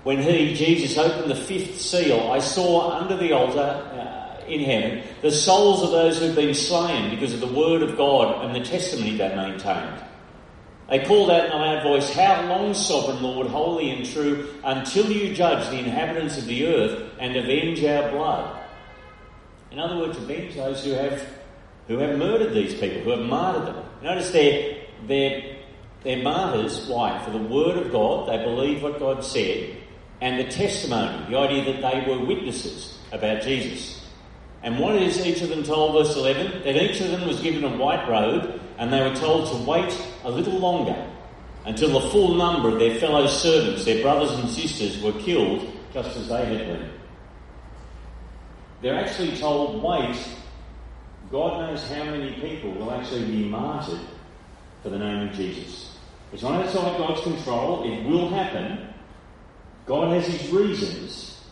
when 0.03 0.22
he, 0.22 0.53
Jesus, 0.53 0.98
opened 0.98 1.30
the 1.30 1.36
fifth 1.36 1.82
seal, 1.82 2.32
I 2.32 2.39
saw 2.39 3.00
under 3.00 3.18
the 3.18 3.34
altar 3.34 3.60
uh, 3.60 4.46
in 4.48 4.62
heaven 4.62 5.03
the 5.22 5.32
souls 5.32 5.84
of 5.84 5.91
those 5.91 6.20
who've 6.20 6.36
been 6.36 6.53
slain 6.53 7.10
because 7.10 7.34
of 7.34 7.39
the 7.39 7.48
word 7.48 7.82
of 7.82 7.98
God 7.98 8.46
and 8.46 8.56
the 8.56 8.68
testimony 8.68 9.18
they 9.18 9.36
maintained. 9.36 10.03
They 10.89 11.06
called 11.06 11.32
out 11.32 11.46
in 11.46 11.51
a 11.51 11.56
loud 11.56 11.84
voice, 11.84 12.13
How 12.13 12.46
long, 12.48 12.74
sovereign 12.74 13.24
Lord, 13.24 13.48
holy 13.48 13.91
and 13.91 14.06
true, 14.06 14.53
until 14.63 15.12
you 15.12 15.34
judge 15.34 15.70
the 15.70 15.80
inhabitants 15.80 16.38
of 16.38 16.46
the 16.46 16.68
earth 16.68 17.12
and 17.20 17.36
avenge 17.36 17.84
our 17.84 18.12
blood? 18.12 18.60
In 19.72 19.80
other 19.80 19.98
words, 19.98 20.18
avenge 20.18 20.56
those 20.56 20.84
who 20.84 20.91
have 20.91 21.25
who 21.88 21.98
have 21.98 22.18
murdered 22.18 22.53
these 22.53 22.74
people, 22.74 23.01
who 23.01 23.10
have 23.12 23.27
martyred 23.27 23.65
them. 23.65 23.84
Notice 24.01 24.32
they're, 24.32 24.77
they're, 25.08 25.58
they're 26.03 26.24
martyrs, 26.24 26.88
why? 26.88 27.24
For 27.24 27.31
the 27.31 27.38
word 27.38 27.77
of 27.77 27.91
God, 27.91 28.29
they 28.29 28.43
believe 28.43 28.81
what 28.81 29.00
God 29.00 29.24
said, 29.24 29.77
and 30.20 30.39
the 30.39 30.51
testimony, 30.51 31.29
the 31.29 31.38
idea 31.38 31.74
that 31.74 31.81
they 31.81 32.10
were 32.10 32.25
witnesses 32.25 32.98
about 33.12 33.41
Jesus. 33.41 34.01
And 34.63 34.79
what 34.79 34.96
is 34.96 35.25
each 35.25 35.41
of 35.41 35.50
them 35.50 35.63
told, 35.63 35.93
verse 35.93 36.15
11? 36.15 36.63
That 36.63 36.75
each 36.75 37.01
of 37.01 37.10
them 37.10 37.27
was 37.27 37.39
given 37.41 37.63
a 37.63 37.77
white 37.77 38.08
robe 38.08 38.62
and 38.77 38.93
they 38.93 39.01
were 39.01 39.15
told 39.15 39.48
to 39.50 39.70
wait 39.70 39.96
a 40.24 40.29
little 40.29 40.60
longer 40.60 41.08
until 41.65 42.00
the 42.00 42.10
full 42.10 42.36
number 42.36 42.70
of 42.70 42.79
their 42.79 43.00
fellow 43.00 43.27
servants, 43.27 43.86
their 43.86 44.01
brothers 44.01 44.31
and 44.31 44.50
sisters, 44.50 45.01
were 45.01 45.13
killed 45.13 45.67
just 45.93 46.15
as 46.17 46.27
they 46.27 46.46
had 46.46 46.58
been. 46.67 46.91
They're 48.81 48.96
actually 48.96 49.38
told, 49.38 49.84
wait, 49.84 50.17
God 51.31 51.60
knows 51.60 51.88
how 51.89 52.03
many 52.05 52.34
people 52.39 52.72
will 52.74 52.91
actually 52.91 53.25
be 53.25 53.48
martyred 53.48 54.00
for 54.81 54.89
the 54.89 54.98
name 54.98 55.29
of 55.29 55.36
Jesus. 55.36 55.90
It's 56.32 56.44
not 56.44 56.66
outside 56.66 56.98
God's 56.98 57.22
control, 57.22 57.84
it 57.84 58.06
will 58.08 58.30
happen. 58.30 58.88
God 59.86 60.14
has 60.14 60.28
his 60.28 60.50
reasons, 60.52 61.44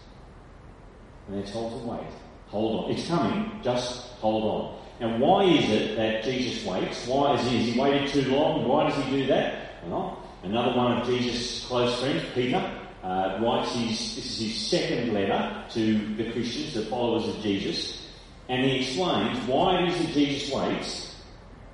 and 1.28 1.38
they're 1.38 1.52
told 1.52 1.82
to 1.82 1.88
wait. 1.88 2.08
Hold 2.48 2.86
on. 2.86 2.92
It's 2.92 3.08
coming, 3.08 3.60
just 3.64 4.08
hold 4.20 4.44
on. 4.44 4.80
Now, 5.00 5.18
why 5.18 5.44
is 5.46 5.70
it 5.70 5.96
that 5.96 6.24
Jesus 6.24 6.66
waits? 6.66 7.08
Why 7.08 7.36
is 7.36 7.42
he, 7.50 7.58
has 7.58 7.74
he 7.74 7.80
waited 7.80 8.10
too 8.10 8.32
long? 8.32 8.68
Why 8.68 8.90
does 8.90 9.04
he 9.04 9.12
do 9.12 9.28
that? 9.28 9.84
Well, 9.86 10.22
another 10.44 10.76
one 10.76 10.98
of 10.98 11.08
Jesus' 11.08 11.66
close 11.66 12.00
friends, 12.00 12.24
Peter, 12.34 12.58
uh, 13.04 13.40
writes 13.42 13.74
his, 13.74 14.16
this 14.16 14.26
is 14.26 14.40
his 14.40 14.56
second 14.56 15.14
letter 15.14 15.64
to 15.72 16.16
the 16.16 16.32
Christians, 16.32 16.74
the 16.74 16.86
followers 16.86 17.28
of 17.30 17.42
Jesus, 17.42 18.08
and 18.50 18.66
he 18.66 18.80
explains 18.80 19.38
why 19.48 19.82
it 19.84 19.90
is 19.90 19.98
that 20.00 20.14
Jesus 20.14 20.54
waits, 20.54 21.16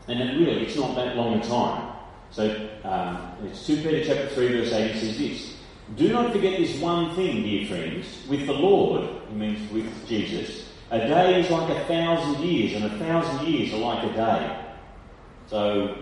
and 0.07 0.19
that 0.19 0.37
really 0.37 0.65
it's 0.65 0.75
not 0.75 0.95
that 0.95 1.15
long 1.15 1.39
a 1.39 1.43
time. 1.43 1.94
So 2.35 2.69
um, 2.83 3.31
it's 3.45 3.65
2 3.65 3.77
Peter 3.77 4.03
chapter 4.03 4.27
3 4.35 4.47
verse 4.49 4.73
8 4.73 4.99
says 4.99 5.17
this, 5.17 5.55
Do 5.95 6.11
not 6.11 6.33
forget 6.33 6.59
this 6.59 6.77
one 6.79 7.15
thing, 7.15 7.43
dear 7.43 7.65
friends, 7.65 8.07
with 8.27 8.45
the 8.45 8.53
Lord, 8.53 9.09
he 9.29 9.35
means 9.35 9.71
with 9.71 9.85
Jesus, 10.05 10.69
a 10.91 10.99
day 10.99 11.39
is 11.39 11.49
like 11.49 11.69
a 11.69 11.85
thousand 11.85 12.43
years, 12.43 12.73
and 12.73 12.91
a 12.91 12.99
thousand 12.99 13.47
years 13.47 13.73
are 13.73 13.77
like 13.77 14.11
a 14.11 14.13
day. 14.13 14.65
So, 15.47 15.97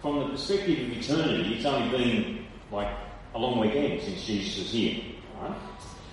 from 0.00 0.20
the 0.20 0.28
perspective 0.28 0.78
of 0.78 0.96
eternity, 0.96 1.56
it's 1.56 1.66
only 1.66 1.90
been 1.90 2.46
like 2.70 2.96
a 3.34 3.38
long 3.38 3.58
weekend 3.58 4.00
since 4.00 4.24
Jesus 4.24 4.58
was 4.60 4.70
here. 4.70 5.02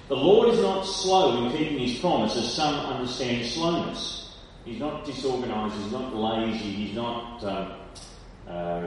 The 0.07 0.15
Lord 0.15 0.49
is 0.49 0.59
not 0.59 0.87
slow 0.87 1.45
in 1.45 1.51
keeping 1.51 1.79
his 1.79 1.99
promise, 1.99 2.35
as 2.35 2.51
some 2.51 2.73
understand 2.73 3.45
slowness. 3.45 4.35
He's 4.63 4.79
not 4.79 5.05
disorganised, 5.05 5.75
he's 5.75 5.91
not 5.91 6.15
lazy, 6.15 6.71
he's 6.71 6.95
not, 6.95 7.43
um, 7.43 7.71
uh, 8.47 8.85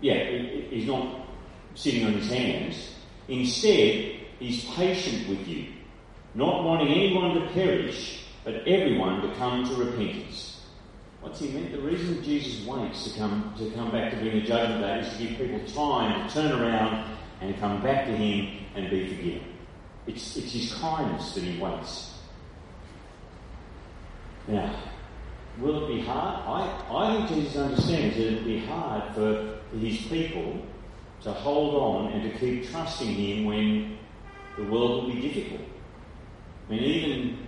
yeah, 0.00 0.24
he's 0.70 0.86
not 0.86 1.26
sitting 1.74 2.04
on 2.06 2.12
his 2.14 2.28
hands. 2.28 2.90
Instead, 3.28 4.20
he's 4.38 4.64
patient 4.70 5.28
with 5.28 5.46
you 5.48 5.66
not 6.34 6.64
wanting 6.64 6.88
anyone 6.88 7.34
to 7.34 7.46
perish, 7.52 8.24
but 8.44 8.54
everyone 8.66 9.22
to 9.22 9.34
come 9.36 9.66
to 9.66 9.74
repentance. 9.76 10.62
What's 11.20 11.40
he 11.40 11.48
meant? 11.48 11.72
The 11.72 11.80
reason 11.80 12.22
Jesus 12.22 12.66
waits 12.66 13.04
to 13.04 13.18
come 13.18 13.54
to 13.56 13.70
come 13.70 13.90
back 13.90 14.10
to 14.10 14.16
bring 14.18 14.32
the 14.32 14.46
judgment 14.46 14.82
day 14.82 15.00
is 15.00 15.16
to 15.16 15.24
give 15.24 15.38
people 15.38 15.60
time 15.72 16.28
to 16.28 16.34
turn 16.34 16.60
around 16.60 17.16
and 17.40 17.58
come 17.58 17.82
back 17.82 18.06
to 18.06 18.16
him 18.16 18.66
and 18.74 18.90
be 18.90 19.08
forgiven. 19.08 19.44
It's, 20.06 20.36
it's 20.36 20.52
his 20.52 20.74
kindness 20.74 21.34
that 21.34 21.44
he 21.44 21.58
waits. 21.58 22.18
Now, 24.48 24.78
will 25.58 25.84
it 25.84 25.94
be 25.94 26.00
hard? 26.02 26.42
I, 26.46 26.94
I 26.94 27.16
think 27.16 27.28
Jesus 27.28 27.56
understands 27.56 28.16
that 28.16 28.26
it'll 28.26 28.44
be 28.44 28.58
hard 28.66 29.14
for 29.14 29.53
his 29.78 30.02
people 30.06 30.60
to 31.22 31.32
hold 31.32 31.74
on 31.74 32.12
and 32.12 32.30
to 32.30 32.38
keep 32.38 32.70
trusting 32.70 33.08
him 33.08 33.44
when 33.44 33.98
the 34.56 34.64
world 34.64 35.04
will 35.04 35.14
be 35.14 35.20
difficult. 35.20 35.66
I 36.68 36.72
mean, 36.72 36.82
even, 36.82 37.46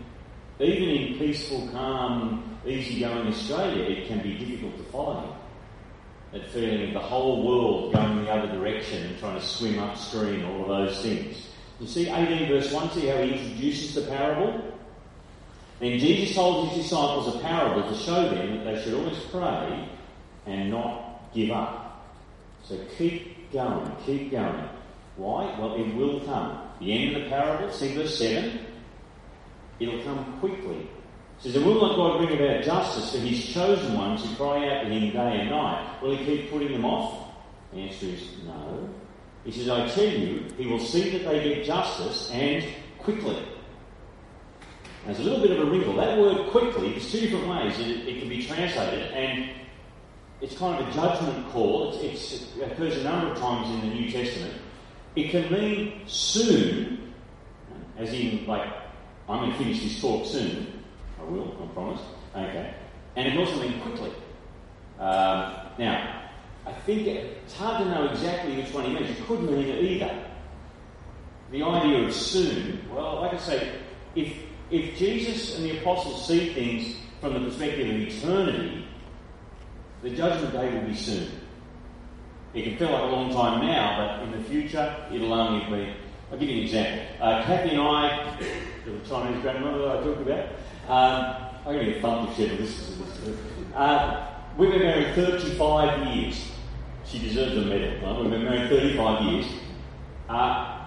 even 0.60 0.88
in 0.88 1.18
peaceful, 1.18 1.68
calm, 1.72 2.58
easygoing 2.66 3.28
Australia, 3.28 3.84
it 3.84 4.08
can 4.08 4.22
be 4.22 4.36
difficult 4.38 4.76
to 4.78 4.84
follow 4.84 5.20
him. 5.20 5.32
That 6.32 6.50
feeling 6.50 6.88
of 6.88 6.94
the 6.94 7.00
whole 7.00 7.46
world 7.46 7.92
going 7.92 8.24
the 8.24 8.30
other 8.30 8.48
direction 8.48 9.06
and 9.06 9.18
trying 9.18 9.38
to 9.38 9.46
swim 9.46 9.78
upstream, 9.78 10.44
all 10.44 10.62
of 10.62 10.68
those 10.68 11.02
things. 11.02 11.46
You 11.80 11.86
see 11.86 12.08
18 12.08 12.48
verse 12.48 12.72
1, 12.72 12.90
see 12.92 13.06
how 13.06 13.22
he 13.22 13.32
introduces 13.32 13.94
the 13.94 14.02
parable? 14.02 14.72
Then 15.78 15.98
Jesus 15.98 16.34
told 16.34 16.70
his 16.70 16.84
disciples 16.84 17.34
a 17.34 17.38
parable 17.40 17.88
to 17.88 17.94
show 17.94 18.28
them 18.30 18.56
that 18.56 18.64
they 18.64 18.82
should 18.82 18.94
always 18.94 19.18
pray 19.30 19.88
and 20.46 20.70
not 20.70 21.32
give 21.34 21.50
up. 21.50 21.86
So 22.68 22.79
keep 22.98 23.52
going, 23.52 23.92
keep 24.05 24.31
going. 24.31 24.68
Why? 25.16 25.57
Well, 25.59 25.74
it 25.76 25.94
will 25.94 26.20
come. 26.20 26.61
The 26.81 26.92
end 26.92 27.16
of 27.16 27.22
the 27.22 27.29
parable, 27.29 27.72
see 27.72 27.94
verse 27.94 28.18
7. 28.18 28.59
It'll 29.79 30.02
come 30.02 30.38
quickly. 30.40 30.88
It 31.38 31.42
says, 31.42 31.57
And 31.57 31.66
will 31.66 31.81
not 31.81 31.96
God 31.96 32.18
bring 32.18 32.38
about 32.38 32.64
justice 32.64 33.12
for 33.12 33.18
his 33.18 33.46
chosen 33.46 33.94
ones 33.94 34.24
who 34.24 34.35
cry 34.37 34.68
out 34.68 34.83
to 34.83 34.88
him 34.88 35.12
day 35.12 35.40
and 35.40 35.50
night? 35.50 36.02
Will 36.02 36.16
he 36.16 36.24
keep 36.24 36.50
putting 36.50 36.72
them 36.72 36.85
off? 36.85 37.29
The 37.72 37.81
answer 37.81 38.07
is 38.07 38.22
no. 38.44 38.88
He 39.44 39.52
says, 39.52 39.68
I 39.68 39.88
tell 39.88 40.05
you, 40.05 40.44
he 40.59 40.66
will 40.66 40.81
see 40.81 41.11
that 41.11 41.29
they 41.29 41.42
get 41.44 41.64
justice 41.64 42.31
and 42.33 42.64
quickly. 42.98 43.46
There's 45.05 45.20
a 45.20 45.22
little 45.22 45.40
bit 45.40 45.52
of 45.52 45.68
a 45.68 45.70
wrinkle. 45.70 45.94
That 45.94 46.18
word 46.18 46.50
quickly, 46.50 46.90
there's 46.90 47.12
two 47.12 47.20
different 47.20 47.46
ways 47.46 47.79
it, 47.79 48.09
it 48.09 48.18
can 48.18 48.29
be 48.29 48.44
translated, 48.44 49.12
and 49.12 49.50
it's 50.40 50.57
kind 50.57 50.83
of 50.83 50.88
a 50.88 50.92
judgment 50.92 51.49
call. 51.51 51.99
It's, 52.01 52.33
it's, 52.33 52.57
it 52.57 52.72
occurs 52.72 52.99
a 52.99 53.05
number 53.05 53.33
of 53.33 53.38
times 53.38 53.70
in 53.70 53.88
the 53.88 53.94
New 53.94 54.11
Testament. 54.11 54.55
It 55.14 55.31
can 55.31 55.51
mean 55.51 56.03
soon, 56.07 57.14
as 57.96 58.12
in 58.12 58.46
like 58.46 58.70
I'm 59.29 59.40
going 59.40 59.53
to 59.53 59.59
finish 59.59 59.83
this 59.83 60.01
talk 60.01 60.27
soon. 60.27 60.85
I 61.18 61.25
will, 61.25 61.57
I 61.62 61.66
promise. 61.72 62.01
Okay. 62.35 62.75
And 63.16 63.27
it 63.27 63.31
can 63.31 63.38
also 63.40 63.61
means 63.61 63.83
quickly. 63.83 64.12
Uh, 65.01 65.70
now, 65.79 66.31
I 66.66 66.72
think 66.72 67.07
it's 67.07 67.55
hard 67.55 67.83
to 67.83 67.90
know 67.90 68.09
exactly 68.11 68.57
which 68.57 68.72
one 68.72 68.85
he 68.85 68.94
means. 68.94 69.11
It 69.11 69.25
could 69.25 69.42
mean 69.42 69.68
it 69.68 69.83
either. 69.83 70.27
The 71.51 71.62
idea 71.62 72.07
of 72.07 72.14
soon, 72.14 72.81
well, 72.92 73.22
like 73.22 73.35
I 73.35 73.38
say, 73.38 73.79
if, 74.14 74.37
if 74.70 74.96
Jesus 74.99 75.57
and 75.57 75.64
the 75.64 75.79
apostles 75.79 76.27
see 76.27 76.53
things 76.53 76.96
from 77.20 77.35
the 77.35 77.49
perspective 77.49 77.88
of 77.88 78.01
eternity, 78.01 78.87
the 80.02 80.11
judgment 80.11 80.52
day 80.52 80.72
will 80.74 80.88
be 80.88 80.94
soon. 80.94 81.28
It 82.54 82.64
can 82.64 82.76
feel 82.78 82.90
like 82.90 83.02
a 83.02 83.06
long 83.06 83.32
time 83.32 83.66
now, 83.66 84.18
but 84.18 84.24
in 84.24 84.32
the 84.32 84.48
future, 84.48 84.94
it'll 85.12 85.32
only 85.32 85.64
be. 85.66 85.92
I'll 86.30 86.38
give 86.38 86.48
you 86.48 86.56
an 86.56 86.62
example. 86.64 87.06
Uh, 87.20 87.44
Kathy 87.44 87.70
and 87.70 87.80
I 87.80 88.38
the 88.87 89.09
Chinese 89.09 89.42
grandmother 89.42 89.78
that 89.78 89.98
I 89.98 90.02
talked 90.02 90.20
about. 90.20 90.48
Um, 90.88 91.46
I'm 91.66 91.74
going 91.74 91.87
to 91.87 91.92
get 91.92 92.02
thumped 92.02 92.38
if 92.38 92.50
she 92.50 92.56
listens 92.56 93.18
to 93.18 93.30
this. 93.30 93.40
Uh, 93.74 94.26
we've 94.56 94.70
been 94.70 94.82
married 94.82 95.14
35 95.14 96.14
years. 96.14 96.52
She 97.04 97.18
deserves 97.18 97.56
a 97.56 97.62
medal. 97.62 98.00
Right? 98.00 98.20
We've 98.20 98.30
been 98.30 98.44
married 98.44 98.68
35 98.70 99.22
years. 99.24 99.46
Uh, 100.28 100.87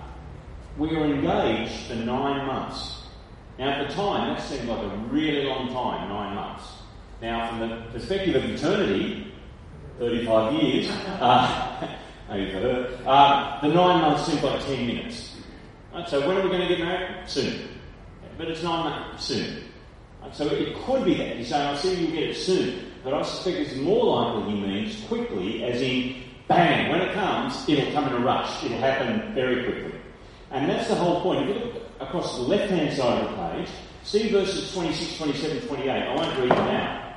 we 0.78 0.96
were 0.96 1.06
engaged 1.06 1.88
for 1.88 1.96
nine 1.96 2.48
months. 2.48 3.04
Now, 3.58 3.72
at 3.72 3.90
the 3.90 3.94
time, 3.94 4.34
that 4.34 4.42
seemed 4.42 4.70
like 4.70 4.80
a 4.80 4.98
really 5.12 5.46
long 5.46 5.68
time, 5.68 6.08
nine 6.08 6.36
months. 6.36 6.64
Now, 7.22 7.50
from 7.50 7.60
the 7.60 7.76
perspective 7.92 8.36
of 8.36 8.46
eternity, 8.46 9.34
35 10.00 10.54
years, 10.54 10.90
uh, 11.20 11.88
maybe 12.30 12.52
for 12.52 12.60
her, 12.60 13.00
uh, 13.06 13.62
the 13.62 13.68
nine 13.68 14.02
months 14.02 14.26
seemed 14.26 14.42
like 14.42 14.64
10 14.66 14.88
minutes. 14.88 15.36
Right, 15.94 16.08
so 16.08 16.26
when 16.26 16.38
are 16.38 16.44
we 16.44 16.50
going 16.50 16.62
to 16.62 16.68
get 16.68 16.80
married? 16.80 17.28
Soon. 17.30 17.68
But 18.38 18.48
it's 18.48 18.64
not 18.64 18.86
enough. 18.86 19.22
Soon. 19.22 19.64
Right, 20.22 20.34
so 20.34 20.48
it 20.48 20.76
could 20.86 21.04
be 21.04 21.16
that. 21.16 21.36
He's 21.36 21.50
saying, 21.50 21.68
I 21.68 21.78
see 21.78 21.96
you'll 21.96 22.12
get 22.12 22.24
it 22.30 22.38
soon. 22.38 22.86
But 23.04 23.14
I 23.14 23.22
suspect 23.24 23.58
it's 23.58 23.76
more 23.76 24.06
likely 24.06 24.54
he 24.54 24.62
means 24.62 25.04
quickly, 25.08 25.64
as 25.66 25.82
in, 25.82 26.24
bang, 26.48 26.90
when 26.90 27.02
it 27.02 27.14
comes, 27.14 27.68
it'll 27.68 27.92
come 27.92 28.08
in 28.08 28.14
a 28.14 28.20
rush. 28.20 28.64
It'll 28.64 28.78
happen 28.78 29.34
very 29.34 29.66
quickly. 29.66 30.00
And 30.52 30.70
that's 30.70 30.88
the 30.88 30.96
whole 30.96 31.22
point. 31.22 31.50
If 31.50 31.56
you 31.56 31.64
look 31.64 31.84
across 32.00 32.38
the 32.38 32.44
left-hand 32.44 32.96
side 32.96 33.24
of 33.24 33.32
the 33.32 33.36
page, 33.36 33.70
see 34.04 34.30
verses 34.30 34.74
26, 34.74 35.18
27, 35.18 35.68
28. 35.68 35.90
I 35.90 36.16
won't 36.16 36.40
read 36.40 36.52
them 36.52 36.68
out. 36.68 37.09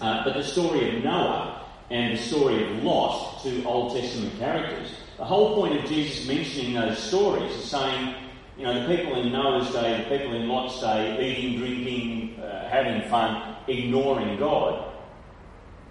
Uh, 0.00 0.24
but 0.24 0.34
the 0.34 0.44
story 0.44 0.96
of 0.96 1.04
Noah 1.04 1.64
and 1.90 2.16
the 2.16 2.22
story 2.22 2.64
of 2.64 2.82
Lot, 2.82 3.42
two 3.42 3.62
Old 3.64 3.94
Testament 3.94 4.38
characters, 4.38 4.94
the 5.18 5.24
whole 5.24 5.54
point 5.54 5.78
of 5.78 5.88
Jesus 5.88 6.26
mentioning 6.26 6.74
those 6.74 6.98
stories 6.98 7.52
is 7.52 7.64
saying, 7.64 8.14
you 8.58 8.64
know, 8.64 8.86
the 8.86 8.96
people 8.96 9.20
in 9.20 9.32
Noah's 9.32 9.70
day, 9.72 10.04
the 10.04 10.16
people 10.16 10.34
in 10.34 10.48
Lot's 10.48 10.80
day, 10.80 11.18
eating, 11.20 11.58
drinking, 11.58 12.40
uh, 12.40 12.68
having 12.68 13.08
fun, 13.08 13.56
ignoring 13.68 14.38
God. 14.38 14.92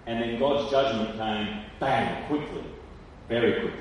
And 0.06 0.20
then 0.20 0.38
God's 0.38 0.70
judgment 0.70 1.16
came, 1.16 1.64
bang, 1.80 2.26
quickly, 2.26 2.64
very 3.28 3.60
quickly. 3.60 3.78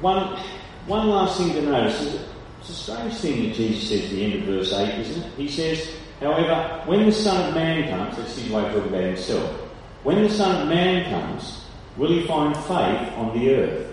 One, 0.00 0.38
one 0.86 1.08
last 1.08 1.38
thing 1.38 1.52
to 1.54 1.62
notice. 1.62 2.00
Is 2.02 2.20
it's 2.60 2.70
a 2.70 2.72
strange 2.72 3.14
thing 3.16 3.48
that 3.48 3.54
Jesus 3.54 3.88
says 3.88 4.04
at 4.04 4.10
the 4.10 4.24
end 4.24 4.34
of 4.34 4.40
verse 4.42 4.72
8, 4.72 5.00
isn't 5.00 5.22
it? 5.22 5.32
He 5.36 5.48
says, 5.48 5.96
However, 6.20 6.82
when 6.86 7.06
the 7.06 7.12
Son 7.12 7.48
of 7.48 7.54
Man 7.54 7.88
comes, 7.88 8.16
his 8.34 8.50
way 8.50 8.64
of 8.64 8.72
talking 8.72 8.88
about 8.88 9.04
himself, 9.04 9.50
when 10.02 10.22
the 10.22 10.30
Son 10.30 10.62
of 10.62 10.68
Man 10.68 11.10
comes, 11.10 11.66
will 11.96 12.10
he 12.10 12.26
find 12.26 12.56
faith 12.56 13.12
on 13.16 13.38
the 13.38 13.54
earth? 13.54 13.92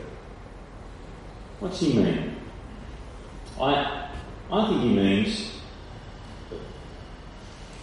What's 1.60 1.80
he 1.80 1.94
mean? 1.94 2.36
I, 3.60 4.10
I 4.52 4.68
think 4.68 4.82
he 4.82 4.90
means 4.90 5.52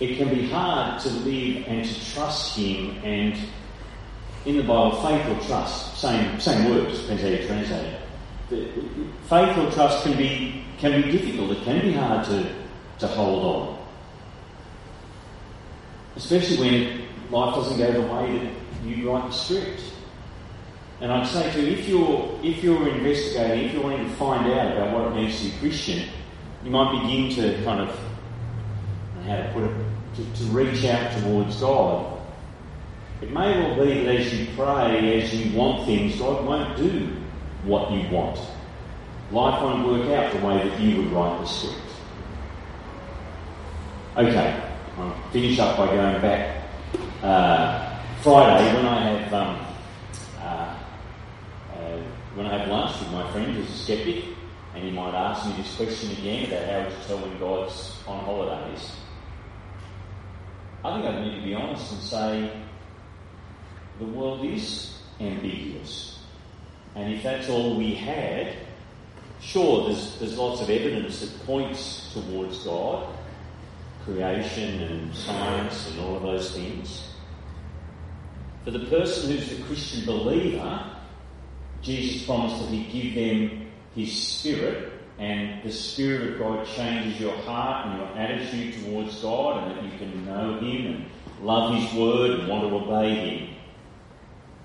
it 0.01 0.17
can 0.17 0.29
be 0.29 0.49
hard 0.49 1.01
to 1.03 1.09
live 1.09 1.65
and 1.67 1.85
to 1.85 2.13
trust 2.13 2.57
him 2.57 2.99
and 3.05 3.39
in 4.45 4.57
the 4.57 4.63
Bible, 4.63 4.93
faith 5.03 5.27
or 5.27 5.47
trust, 5.47 5.99
same, 5.99 6.41
same 6.41 6.71
words, 6.71 7.01
depends 7.01 7.23
how 7.23 7.29
you 7.29 7.47
translate 7.47 7.95
it. 8.51 8.73
Faith 9.29 9.59
or 9.59 9.71
trust 9.73 10.05
can 10.05 10.17
be, 10.17 10.65
can 10.79 11.03
be 11.03 11.11
difficult, 11.11 11.51
it 11.51 11.65
can 11.65 11.81
be 11.83 11.93
hard 11.93 12.25
to, 12.27 12.51
to 13.01 13.07
hold 13.09 13.45
on. 13.45 13.68
Especially 16.17 16.59
when 16.59 17.09
life 17.31 17.55
doesn't 17.55 17.79
go 17.79 17.93
the 17.93 18.01
way 18.03 18.39
that 18.39 18.87
you 18.87 19.11
write 19.11 19.29
the 19.29 19.33
script. 19.33 19.83
And 21.01 21.13
I'd 21.13 21.27
say 21.29 21.53
to 21.53 21.61
you, 21.61 21.73
if 21.77 21.89
you're, 21.89 22.41
if 22.43 22.63
you're 22.63 22.89
investigating, 22.89 23.67
if 23.67 23.73
you're 23.73 23.83
wanting 23.85 24.09
to 24.09 24.15
find 24.17 24.51
out 24.53 24.77
about 24.77 24.93
what 24.93 25.13
it 25.13 25.15
means 25.15 25.39
to 25.39 25.45
be 25.45 25.59
Christian, 25.61 26.09
you 26.65 26.71
might 26.71 27.03
begin 27.03 27.31
to 27.37 27.63
kind 27.65 27.81
of, 27.81 27.97
how 29.25 29.37
to 29.37 29.51
put 29.53 29.65
it, 29.65 29.77
to, 30.17 30.45
to 30.45 30.51
reach 30.51 30.85
out 30.87 31.13
towards 31.21 31.61
God. 31.61 32.21
It 33.21 33.31
may 33.31 33.61
well 33.61 33.85
be 33.85 34.05
that 34.05 34.17
as 34.17 34.35
you 34.35 34.47
pray, 34.57 35.23
as 35.23 35.35
you 35.35 35.57
want 35.57 35.87
things, 35.87 36.19
God 36.19 36.45
won't 36.45 36.77
do 36.77 37.11
what 37.65 37.93
you 37.93 38.09
want. 38.11 38.39
Life 39.31 39.63
won't 39.63 39.87
work 39.87 40.09
out 40.11 40.33
the 40.33 40.47
way 40.47 40.69
that 40.69 40.81
you 40.81 41.03
would 41.03 41.13
write 41.13 41.41
the 41.41 41.47
script. 41.47 41.81
Okay, 44.17 44.68
I'll 44.99 45.31
finish 45.31 45.59
up 45.61 45.77
by 45.77 45.87
going 45.87 46.21
back. 46.21 46.65
Uh, 47.23 48.01
Friday, 48.21 48.75
when 48.75 48.87
I 48.87 49.11
have 49.11 49.33
um, 49.33 49.67
uh, 50.41 50.77
uh, 51.73 52.03
when 52.35 52.47
I 52.47 52.59
have 52.59 52.69
lunch 52.69 52.99
with 52.99 53.13
my 53.13 53.31
friend 53.31 53.55
who's 53.55 53.71
a 53.71 53.79
skeptic, 53.79 54.25
and 54.75 54.83
he 54.83 54.91
might 54.91 55.15
ask 55.15 55.47
me 55.47 55.63
this 55.63 55.77
question 55.77 56.11
again 56.11 56.47
about 56.47 56.69
how 56.69 56.89
to 56.89 57.07
tell 57.07 57.19
when 57.19 57.39
God's 57.39 57.97
on 58.09 58.25
holidays. 58.25 58.93
I 60.85 60.95
think 60.95 61.15
I 61.15 61.21
need 61.23 61.37
to 61.37 61.43
be 61.43 61.55
honest 61.55 61.93
and 61.93 62.03
say 62.03 62.63
the 64.01 64.05
world 64.05 64.45
is 64.45 64.99
ambiguous. 65.21 66.19
And 66.97 67.15
if 67.15 67.23
that's 67.23 67.49
all 67.49 67.77
we 67.77 67.95
had, 67.95 68.57
sure, 69.41 69.89
there's, 69.89 70.19
there's 70.19 70.37
lots 70.37 70.61
of 70.61 70.71
evidence 70.71 71.21
that 71.21 71.47
points 71.47 72.13
towards 72.13 72.65
God, 72.65 73.18
creation 74.09 74.81
and 74.83 75.15
science 75.15 75.91
and 75.91 76.01
all 76.01 76.17
of 76.17 76.23
those 76.23 76.55
things. 76.55 77.09
For 78.65 78.71
the 78.71 78.87
person 78.87 79.31
who's 79.31 79.49
the 79.51 79.63
Christian 79.65 80.07
believer, 80.07 80.85
Jesus 81.83 82.25
promised 82.25 82.61
that 82.61 82.71
he'd 82.71 82.91
give 82.91 83.15
them 83.15 83.71
his 83.95 84.13
spirit, 84.13 84.93
and 85.19 85.63
the 85.63 85.73
spirit 85.73 86.33
of 86.33 86.39
God 86.39 86.67
changes 86.67 87.21
your 87.21 87.37
heart 87.39 87.87
and 87.87 87.99
your 87.99 88.09
attitude 88.19 88.85
towards 88.85 89.21
God, 89.21 89.63
and 89.63 89.77
that 89.77 89.85
you 89.85 89.99
can 89.99 90.25
know 90.25 90.59
him 90.59 90.87
and 90.87 91.07
love 91.43 91.75
his 91.75 91.93
word 91.95 92.31
and 92.31 92.49
want 92.49 92.69
to 92.69 92.75
obey 92.75 93.15
him. 93.15 93.55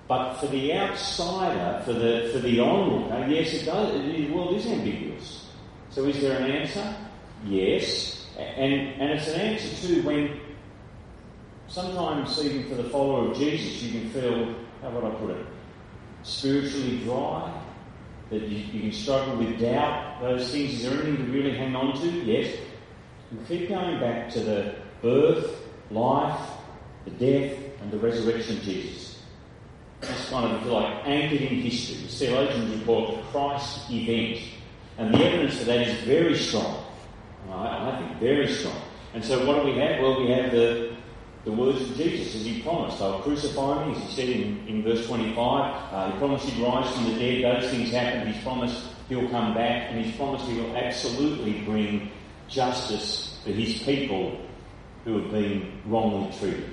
But 0.08 0.36
for 0.36 0.48
the 0.48 0.74
outsider, 0.74 1.82
for 1.86 1.94
the 1.94 2.30
for 2.34 2.40
the 2.40 2.60
onlooker, 2.60 3.26
yes, 3.30 3.54
it 3.54 3.66
does. 3.66 3.94
The 3.94 4.30
world 4.32 4.56
is 4.56 4.66
ambiguous. 4.68 5.48
So, 5.92 6.06
is 6.06 6.20
there 6.22 6.40
an 6.40 6.52
answer? 6.52 6.96
Yes, 7.46 8.23
and 8.38 8.74
and 9.02 9.12
it's 9.12 9.28
an 9.28 9.40
answer 9.40 9.88
too 9.88 10.02
when 10.04 10.40
sometimes 11.68 12.44
even 12.44 12.70
for 12.70 12.76
the 12.76 12.90
follower 12.90 13.32
of 13.32 13.38
Jesus, 13.38 13.82
you 13.84 14.00
can 14.00 14.10
feel 14.10 14.56
how 14.82 14.90
would 14.92 15.04
I 15.04 15.16
put 15.16 15.32
it, 15.32 15.46
spiritually 16.24 17.00
dry. 17.00 17.60
That 18.30 18.44
you, 18.44 18.58
you 18.58 18.80
can 18.80 18.92
struggle 18.92 19.36
with 19.36 19.60
doubt. 19.60 20.22
Those 20.22 20.52
things. 20.52 20.74
Is 20.74 20.84
there 20.84 20.94
anything 20.94 21.18
to 21.18 21.32
really 21.32 21.56
hang 21.56 21.76
on 21.76 22.00
to? 22.02 22.08
Yes. 22.08 22.58
And 23.30 23.48
keep 23.48 23.70
going 23.70 24.00
back 24.00 24.32
to 24.32 24.40
the 24.40 24.76
birth, 25.04 25.56
life, 25.92 26.50
the 27.06 27.12
death, 27.12 27.60
and 27.82 27.92
the 27.92 28.00
resurrection 28.00 28.58
of 28.58 28.64
Jesus. 28.64 29.22
It's 30.02 30.30
kind 30.30 30.52
of, 30.52 30.66
like, 30.66 31.06
anchored 31.06 31.42
in 31.42 31.62
history. 31.62 31.98
The 31.98 32.08
theologians 32.08 32.82
it 32.82 32.86
the 33.18 33.22
Christ 33.32 33.92
event. 33.92 34.42
And 34.98 35.14
the 35.14 35.24
evidence 35.24 35.60
for 35.60 35.66
that 35.66 35.88
is 35.88 36.02
very 36.02 36.38
strong. 36.38 36.83
I, 37.50 37.92
I 37.92 38.00
think 38.00 38.20
very 38.20 38.48
strong. 38.48 38.82
And 39.14 39.24
so 39.24 39.46
what 39.46 39.62
do 39.62 39.72
we 39.72 39.78
have? 39.78 40.02
Well, 40.02 40.22
we 40.22 40.32
have 40.32 40.52
the, 40.52 40.96
the 41.46 41.52
words 41.52 41.82
of 41.82 41.96
Jesus 41.96 42.36
as 42.36 42.46
he 42.46 42.62
promised. 42.62 43.00
They'll 43.00 43.20
crucify 43.22 43.86
me, 43.86 43.96
as 43.96 44.02
he 44.02 44.16
said 44.16 44.30
in, 44.30 44.68
in 44.68 44.84
verse 44.84 45.06
25. 45.08 45.94
Uh, 45.94 46.12
he 46.12 46.18
promised 46.18 46.46
he'd 46.46 46.64
rise 46.64 46.92
from 46.96 47.14
the 47.14 47.20
dead. 47.20 47.62
Those 47.62 47.72
things 47.72 47.92
happened. 47.92 48.34
He's 48.34 48.44
promised 48.44 48.88
he'll 49.10 49.30
come 49.30 49.54
back. 49.54 49.92
And 49.92 50.04
he's 50.04 50.16
promised 50.16 50.46
he 50.46 50.60
will 50.60 50.76
absolutely 50.76 51.62
bring 51.62 52.12
justice 52.48 53.40
for 53.44 53.52
his 53.52 53.84
people 53.84 54.40
who 55.06 55.20
have 55.22 55.32
been 55.32 55.82
wrongly 55.86 56.36
treated. 56.40 56.70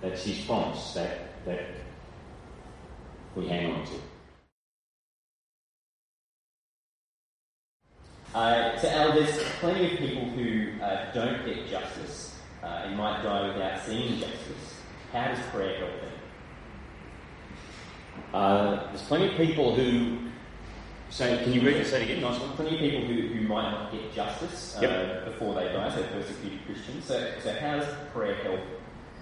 That's 0.00 0.22
his 0.24 0.44
promise. 0.44 0.94
That, 0.94 1.44
that 1.44 1.66
we 3.34 3.46
hang 3.48 3.72
on 3.72 3.84
to. 3.86 4.13
Uh, 8.34 8.76
so, 8.78 8.88
Al, 8.88 9.12
there's 9.12 9.38
plenty 9.60 9.92
of 9.92 9.98
people 9.98 10.24
who 10.30 10.72
uh, 10.82 11.12
don't 11.12 11.44
get 11.46 11.68
justice 11.68 12.34
uh, 12.64 12.82
and 12.84 12.96
might 12.96 13.22
die 13.22 13.46
without 13.46 13.84
seeing 13.86 14.18
justice. 14.18 14.74
How 15.12 15.28
does 15.28 15.38
prayer 15.52 15.78
help 15.78 16.00
them? 16.00 16.10
Uh, 18.34 18.86
there's 18.88 19.02
plenty 19.02 19.28
of 19.28 19.36
people 19.36 19.76
who 19.76 20.18
say, 21.10 21.44
can 21.44 21.52
you 21.52 21.60
read 21.60 21.84
that 21.86 22.02
again? 22.02 22.20
Nice 22.20 22.40
one. 22.40 22.50
Plenty 22.56 22.74
of 22.74 22.80
people 22.80 23.06
who, 23.06 23.28
who 23.28 23.46
might 23.46 23.70
not 23.70 23.92
get 23.92 24.12
justice 24.12 24.76
uh, 24.78 24.80
Yep. 24.82 25.24
before 25.26 25.54
they 25.54 25.66
die, 25.72 25.94
so 25.94 26.02
persecuted 26.02 26.58
Christians. 26.66 27.04
So, 27.04 27.32
so 27.40 27.54
how 27.60 27.78
does 27.78 27.86
prayer 28.12 28.34
help 28.42 28.60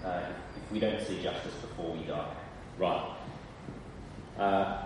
uh, 0.03 0.21
if 0.57 0.71
we 0.71 0.79
don't 0.79 0.99
see 1.05 1.21
justice 1.21 1.53
before 1.61 1.91
we 1.95 2.03
die? 2.05 2.33
Right. 2.79 3.15
Uh, 4.39 4.85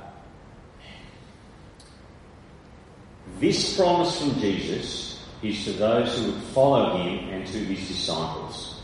this 3.39 3.77
promise 3.77 4.19
from 4.19 4.39
Jesus 4.39 5.25
is 5.43 5.63
to 5.65 5.73
those 5.73 6.17
who 6.17 6.31
would 6.31 6.41
follow 6.43 6.97
him 6.97 7.29
and 7.29 7.45
to 7.47 7.57
his 7.57 7.87
disciples. 7.87 8.81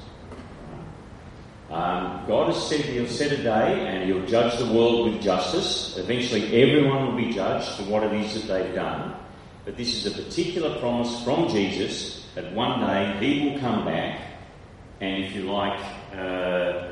Um, 1.69 2.23
God 2.27 2.53
has 2.53 2.67
said 2.69 2.81
he'll 2.81 3.07
set 3.07 3.31
a 3.31 3.41
day 3.41 3.87
and 3.87 4.03
he'll 4.07 4.25
judge 4.27 4.59
the 4.59 4.71
world 4.71 5.11
with 5.11 5.23
justice. 5.23 5.97
Eventually, 5.97 6.45
everyone 6.61 7.07
will 7.07 7.17
be 7.17 7.33
judged 7.33 7.67
for 7.69 7.83
what 7.83 8.03
it 8.03 8.13
is 8.13 8.33
that 8.35 8.53
they've 8.53 8.75
done. 8.75 9.15
But 9.65 9.77
this 9.77 9.95
is 9.95 10.05
a 10.05 10.23
particular 10.23 10.77
promise 10.79 11.23
from 11.23 11.49
Jesus 11.49 12.27
that 12.35 12.53
one 12.53 12.81
day 12.81 13.17
he 13.19 13.49
will 13.49 13.59
come 13.59 13.85
back 13.85 14.19
and, 15.01 15.23
if 15.23 15.33
you 15.33 15.51
like, 15.51 15.79
uh, 16.15 16.91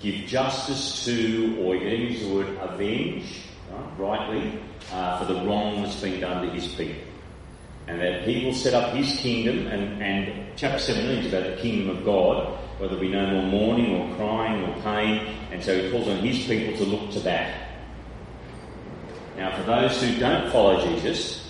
give 0.00 0.26
justice 0.26 1.04
to, 1.04 1.58
or 1.60 1.76
you 1.76 1.88
use 1.88 2.22
the 2.22 2.34
word 2.34 2.48
avenge, 2.60 3.40
right, 3.70 3.98
rightly, 3.98 4.60
uh, 4.92 5.18
for 5.18 5.32
the 5.32 5.40
wrong 5.44 5.82
that's 5.82 6.00
been 6.00 6.20
done 6.20 6.46
to 6.46 6.52
his 6.52 6.68
people. 6.74 7.02
And 7.88 8.00
that 8.00 8.22
he 8.28 8.44
will 8.44 8.54
set 8.54 8.74
up 8.74 8.94
his 8.94 9.16
kingdom, 9.16 9.66
and, 9.66 10.02
and 10.02 10.46
chapter 10.56 10.78
17 10.78 11.24
is 11.24 11.32
about 11.32 11.56
the 11.56 11.60
kingdom 11.60 11.96
of 11.96 12.04
God, 12.04 12.58
where 12.78 12.88
there'll 12.88 13.02
be 13.02 13.10
no 13.10 13.26
more 13.26 13.42
mourning 13.42 13.96
or 13.96 14.16
crying 14.16 14.62
or 14.62 14.82
pain, 14.82 15.36
and 15.50 15.62
so 15.62 15.80
he 15.80 15.90
calls 15.90 16.08
on 16.08 16.18
his 16.18 16.46
people 16.46 16.76
to 16.78 16.84
look 16.84 17.10
to 17.10 17.20
that. 17.20 17.68
Now, 19.36 19.56
for 19.56 19.64
those 19.64 20.00
who 20.00 20.18
don't 20.20 20.52
follow 20.52 20.80
Jesus, 20.80 21.42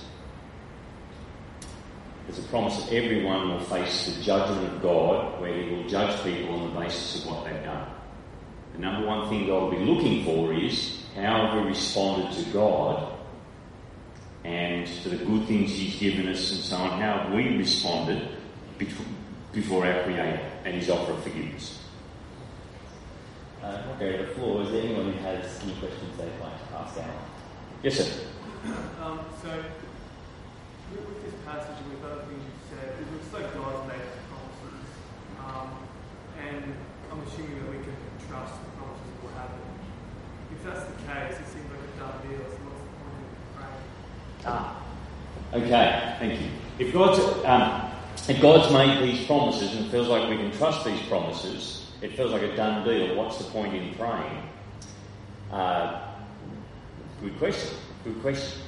there's 2.26 2.38
a 2.38 2.48
promise 2.48 2.82
that 2.84 2.94
everyone 2.94 3.50
will 3.50 3.60
face 3.60 4.06
the 4.06 4.22
judgment 4.22 4.72
of 4.72 4.80
God, 4.80 5.40
where 5.40 5.52
He 5.52 5.74
will 5.74 5.86
judge 5.88 6.22
people 6.22 6.54
on 6.54 6.72
the 6.72 6.80
basis 6.80 7.22
of 7.22 7.30
what 7.30 7.44
they've 7.44 7.62
done. 7.62 7.90
The 8.72 8.78
number 8.78 9.06
one 9.06 9.28
thing 9.28 9.46
God 9.46 9.64
will 9.64 9.78
be 9.78 9.84
looking 9.84 10.24
for 10.24 10.54
is 10.54 11.02
how 11.14 11.48
have 11.48 11.62
we 11.62 11.68
responded 11.68 12.32
to 12.32 12.50
God 12.50 13.12
and 14.44 14.86
to 14.86 15.08
the 15.08 15.24
good 15.24 15.46
things 15.46 15.70
He's 15.70 15.96
given 15.96 16.28
us 16.28 16.50
and 16.52 16.60
so 16.60 16.76
on. 16.76 17.00
How 17.00 17.18
have 17.18 17.32
we 17.32 17.56
responded 17.56 18.28
before 18.78 19.86
our 19.86 20.02
Creator 20.04 20.40
and 20.64 20.74
His 20.74 20.90
offer 20.90 21.12
of 21.12 21.22
forgiveness? 21.22 21.82
Uh, 23.62 23.80
I'll 23.86 23.98
go 23.98 24.10
to 24.10 24.18
the 24.26 24.34
floor. 24.34 24.62
Is 24.62 24.72
there 24.72 24.82
anyone 24.82 25.12
who 25.12 25.18
has 25.22 25.62
any 25.62 25.74
questions 25.74 26.18
they'd 26.18 26.26
like 26.42 26.68
to 26.68 26.74
ask 26.74 26.98
Alan? 26.98 27.14
Yes, 27.82 27.96
sir. 27.98 28.26
Um, 29.02 29.18
so, 29.42 29.50
with, 29.50 31.02
with 31.02 31.24
this 31.26 31.34
passage 31.42 31.74
and 31.82 31.90
with 31.90 32.06
other 32.06 32.22
things 32.30 32.38
you've 32.38 32.70
said, 32.70 32.94
it 32.94 33.06
looks 33.10 33.26
like 33.34 33.50
God's 33.58 33.82
made 33.90 33.98
us 33.98 34.14
promises. 34.30 34.86
Um, 35.42 35.68
and 36.38 36.62
I'm 37.10 37.18
assuming 37.26 37.58
that 37.58 37.70
we 37.74 37.82
can 37.82 37.98
trust 38.30 38.54
the 38.62 38.70
promises 38.78 39.02
that 39.02 39.18
will 39.26 39.34
happen. 39.34 39.58
If 40.54 40.62
that's 40.62 40.86
the 40.86 40.98
case, 41.10 41.34
it 41.42 41.48
seems 41.50 41.66
like 41.74 41.82
a 41.82 41.92
done 41.98 42.18
deal. 42.22 42.46
So, 42.46 42.54
what's 42.70 42.82
the 42.86 42.94
point 43.02 43.26
of 43.26 43.42
praying? 43.58 43.82
Ah. 44.44 44.82
Okay, 45.52 46.16
thank 46.18 46.40
you. 46.40 46.48
If 46.78 46.92
God's, 46.92 47.18
um, 47.44 47.90
if 48.28 48.40
God's 48.40 48.72
made 48.72 49.02
these 49.02 49.26
promises 49.26 49.74
and 49.74 49.86
it 49.86 49.90
feels 49.90 50.08
like 50.08 50.28
we 50.28 50.36
can 50.36 50.50
trust 50.52 50.84
these 50.84 51.00
promises, 51.02 51.90
it 52.00 52.16
feels 52.16 52.32
like 52.32 52.42
a 52.42 52.56
done 52.56 52.84
deal. 52.84 53.14
What's 53.14 53.38
the 53.38 53.44
point 53.44 53.74
in 53.74 53.94
praying? 53.94 54.42
Uh, 55.50 56.00
good 57.20 57.38
question. 57.38 57.76
Good 58.04 58.20
question. 58.20 58.62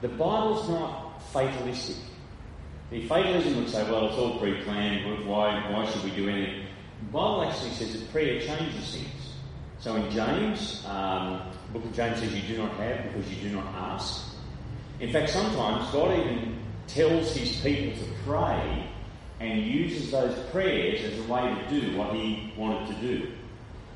The 0.00 0.08
Bible's 0.08 0.68
not 0.68 1.22
fatalistic. 1.32 1.96
The 2.90 3.06
fatalism 3.06 3.56
would 3.56 3.68
say, 3.68 3.82
well, 3.90 4.08
it's 4.08 4.16
all 4.16 4.38
pre-planned. 4.38 5.26
Why, 5.26 5.70
why 5.70 5.90
should 5.90 6.04
we 6.04 6.10
do 6.10 6.28
anything? 6.28 6.66
The 7.00 7.12
Bible 7.12 7.44
actually 7.44 7.70
says 7.70 7.92
that 7.92 8.10
prayer 8.10 8.40
changes 8.40 8.94
things. 8.94 9.34
So 9.80 9.96
in 9.96 10.10
James, 10.10 10.84
um, 10.86 11.42
the 11.66 11.78
book 11.78 11.84
of 11.84 11.94
James 11.94 12.18
says 12.18 12.34
you 12.34 12.42
do 12.42 12.62
not 12.62 12.72
have 12.74 13.04
because 13.04 13.32
you 13.32 13.48
do 13.48 13.54
not 13.54 13.66
ask. 13.74 14.35
In 15.00 15.12
fact, 15.12 15.30
sometimes 15.30 15.90
God 15.92 16.18
even 16.18 16.58
tells 16.86 17.34
his 17.34 17.60
people 17.60 17.98
to 17.98 18.12
pray 18.24 18.88
and 19.40 19.62
uses 19.62 20.10
those 20.10 20.34
prayers 20.50 21.02
as 21.04 21.18
a 21.18 21.22
way 21.30 21.54
to 21.54 21.80
do 21.80 21.96
what 21.96 22.14
he 22.14 22.52
wanted 22.56 22.88
to 22.88 22.94
do. 22.94 23.32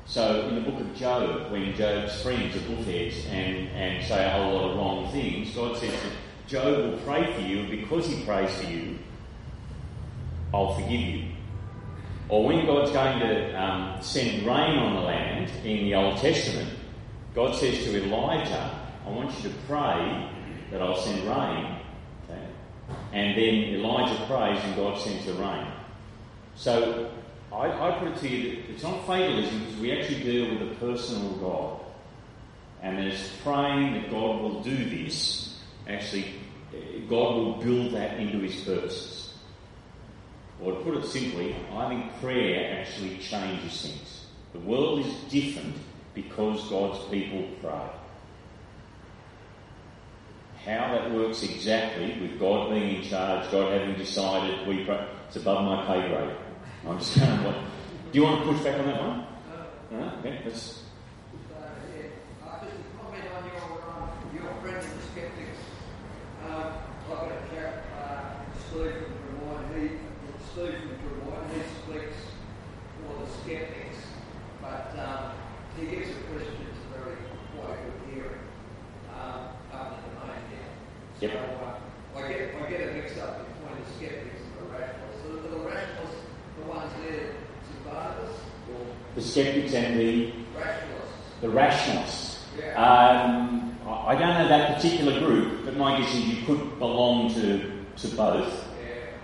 So 0.05 0.47
in 0.47 0.55
the 0.55 0.61
book 0.69 0.79
of 0.79 0.93
Job, 0.95 1.51
when 1.51 1.73
Job's 1.75 2.21
friends 2.21 2.55
are 2.55 2.59
bullheads 2.61 3.25
and, 3.27 3.69
and 3.69 4.05
say 4.05 4.25
a 4.25 4.29
whole 4.29 4.53
lot 4.53 4.71
of 4.71 4.77
wrong 4.77 5.11
things, 5.11 5.55
God 5.55 5.77
says 5.77 5.91
that 5.91 6.11
Job 6.47 6.65
will 6.65 6.97
pray 6.99 7.33
for 7.33 7.41
you, 7.41 7.61
and 7.61 7.69
because 7.71 8.07
he 8.07 8.23
prays 8.23 8.53
for 8.59 8.69
you, 8.69 8.99
I'll 10.53 10.75
forgive 10.75 10.91
you. 10.91 11.27
Or 12.29 12.45
when 12.45 12.65
God's 12.65 12.91
going 12.91 13.19
to 13.19 13.53
um, 13.61 14.01
send 14.01 14.45
rain 14.45 14.77
on 14.77 14.95
the 14.95 15.01
land 15.01 15.49
in 15.63 15.85
the 15.85 15.95
Old 15.95 16.17
Testament, 16.17 16.69
God 17.33 17.55
says 17.55 17.83
to 17.85 18.03
Elijah, 18.03 18.79
I 19.05 19.09
want 19.09 19.33
you 19.37 19.49
to 19.49 19.55
pray 19.67 20.29
that 20.71 20.81
I'll 20.81 20.97
send 20.97 21.27
rain 21.27 21.81
and 23.13 23.37
then 23.37 23.75
Elijah 23.75 24.25
prays 24.25 24.63
and 24.63 24.75
God 24.75 24.99
sends 24.99 25.25
the 25.25 25.33
rain. 25.33 25.67
So 26.55 27.11
I, 27.51 27.67
I 27.67 27.99
put 27.99 28.09
it 28.09 28.17
to 28.17 28.29
you 28.29 28.55
that 28.55 28.69
it's 28.69 28.83
not 28.83 29.05
fatalism 29.05 29.59
because 29.59 29.77
we 29.77 29.91
actually 29.91 30.23
deal 30.23 30.53
with 30.53 30.71
a 30.71 30.75
personal 30.75 31.31
God. 31.33 31.79
And 32.81 32.97
there's 32.97 33.29
praying 33.43 33.93
that 33.93 34.09
God 34.09 34.41
will 34.41 34.61
do 34.63 34.75
this. 34.75 35.59
Actually, 35.87 36.33
God 37.09 37.35
will 37.35 37.53
build 37.55 37.93
that 37.93 38.17
into 38.17 38.39
his 38.39 38.61
purposes. 38.61 39.33
Or 40.61 40.73
to 40.73 40.79
put 40.79 40.97
it 40.97 41.05
simply, 41.05 41.55
I 41.73 41.89
think 41.89 42.19
prayer 42.21 42.79
actually 42.79 43.17
changes 43.17 43.81
things. 43.81 44.25
The 44.53 44.59
world 44.59 45.05
is 45.05 45.13
different 45.29 45.75
because 46.13 46.69
God's 46.69 47.03
people 47.09 47.45
pray. 47.61 47.89
How 50.65 50.93
that 50.93 51.11
works 51.11 51.41
exactly, 51.41 52.19
with 52.21 52.39
God 52.39 52.69
being 52.69 52.97
in 52.97 53.03
charge, 53.03 53.49
God 53.51 53.73
having 53.73 53.95
decided 53.95 54.67
we 54.67 54.85
pray, 54.85 55.07
it's 55.27 55.35
above 55.35 55.65
my 55.65 55.85
pay 55.87 56.07
grade. 56.07 56.35
I'm 56.87 56.99
just 56.99 57.17
going 57.17 57.31
to, 57.43 57.63
do 58.11 58.19
you 58.19 58.23
want 58.23 58.45
to 58.45 58.51
push 58.51 58.63
back 58.63 58.79
on 58.79 58.85
that 58.85 59.01
one? 59.01 59.19
Uh, 59.51 59.65
no? 59.91 60.13
Okay, 60.19 60.41
let's. 60.45 60.83
Uh, 61.55 61.65
just 62.63 62.73
a 62.77 63.01
comment 63.01 63.23
on 63.35 63.43
your, 63.45 63.81
um, 63.89 64.09
your 64.35 64.53
friend 64.61 64.77
the 64.77 65.01
skeptics. 65.11 65.57
Um, 66.47 66.73
I've 67.09 67.09
got 67.09 67.31
a 67.31 67.55
chap, 67.55 67.83
uh, 67.99 68.21
Steve 68.69 68.93
from 69.01 69.39
Vermont, 69.39 69.65
he, 69.77 69.89
Steve 70.51 70.77
from 70.77 71.25
Vermont, 71.25 71.53
he 71.53 71.61
speaks 71.81 72.17
for 73.01 73.25
the 73.25 73.31
skeptics, 73.41 73.97
but 74.61 74.93
um, 74.99 75.31
he 75.79 75.87
gives 75.87 76.09
a 76.11 76.21
question 76.29 76.65
that's 76.69 77.03
very 77.03 77.17
quite 77.57 77.77
good 77.83 78.13
hearing. 78.13 78.39
Um, 79.17 79.57
up 79.73 79.99
in 80.03 80.13
the 80.15 80.25
main 80.25 80.43
now. 80.51 80.69
So 81.19 81.25
Yep. 81.27 81.33
uh, 81.61 82.19
I 82.19 82.27
get 82.27 82.55
I 82.55 82.69
get 82.69 82.81
it 82.81 82.95
mixed 82.95 83.17
up 83.19 83.37
between 83.39 83.83
the 83.83 83.91
skeptics 83.97 84.41
and 84.41 84.67
the 84.67 84.73
rationalists. 84.73 85.21
So 85.23 85.29
are 85.31 85.51
the 85.51 85.69
rationalists 85.69 86.21
the 86.57 86.69
ones 86.69 86.91
there 87.03 87.27
to 87.31 87.89
Barnabas 87.89 88.35
or 88.73 88.85
The 89.15 89.21
skeptics 89.41 89.73
and 89.73 89.99
the, 89.99 90.33
rationalists? 90.55 91.41
the 91.41 91.49
rationalists. 91.49 92.45
Yeah. 92.57 92.73
Um, 92.75 93.77
I 93.87 94.15
don't 94.15 94.33
know 94.33 94.47
that 94.47 94.75
particular 94.75 95.19
group, 95.19 95.65
but 95.65 95.77
my 95.77 95.97
guess 95.99 96.13
is 96.13 96.25
you 96.25 96.45
could 96.45 96.79
belong 96.79 97.33
to, 97.33 97.59
to 97.97 98.07
both. 98.15 98.67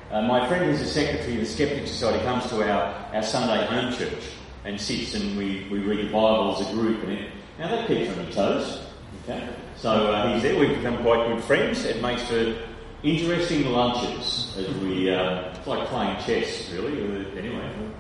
yeah. 0.10 0.18
Uh, 0.18 0.22
my 0.24 0.48
friend 0.48 0.66
who's 0.66 0.82
a 0.82 0.88
secretary 0.88 1.36
of 1.36 1.40
the 1.42 1.46
Skeptic 1.46 1.88
Society 1.88 2.24
comes 2.24 2.48
to 2.50 2.70
our, 2.70 2.94
our 3.14 3.24
Sunday 3.24 3.66
home 3.66 3.94
church 3.94 4.24
and 4.66 4.80
sits 4.80 5.14
and 5.14 5.38
we, 5.38 5.68
we 5.72 5.80
read 5.80 6.00
the 6.08 6.12
Bible 6.12 6.58
as 6.60 6.70
a 6.70 6.74
group. 6.74 7.04
And 7.04 7.14
it, 7.14 7.32
now 7.60 7.70
that 7.70 7.88
keeps 7.88 8.10
on 8.10 8.24
your 8.24 8.32
toes. 8.32 8.86
Okay? 9.24 9.48
So 9.78 10.12
uh, 10.12 10.34
he's 10.34 10.44
there. 10.44 10.60
We've 10.60 10.76
become 10.76 11.02
quite 11.04 11.28
good 11.28 11.44
friends. 11.44 11.86
It 11.86 12.02
makes 12.02 12.24
for 12.24 12.56
interesting 13.04 13.66
lunches 13.66 14.56
as 14.58 14.68
we, 14.78 15.14
uh, 15.14 15.54
it's 15.56 15.68
like 15.68 15.88
playing 15.88 16.18
chess, 16.24 16.70
really. 16.72 17.28
Anyway, 17.38 17.92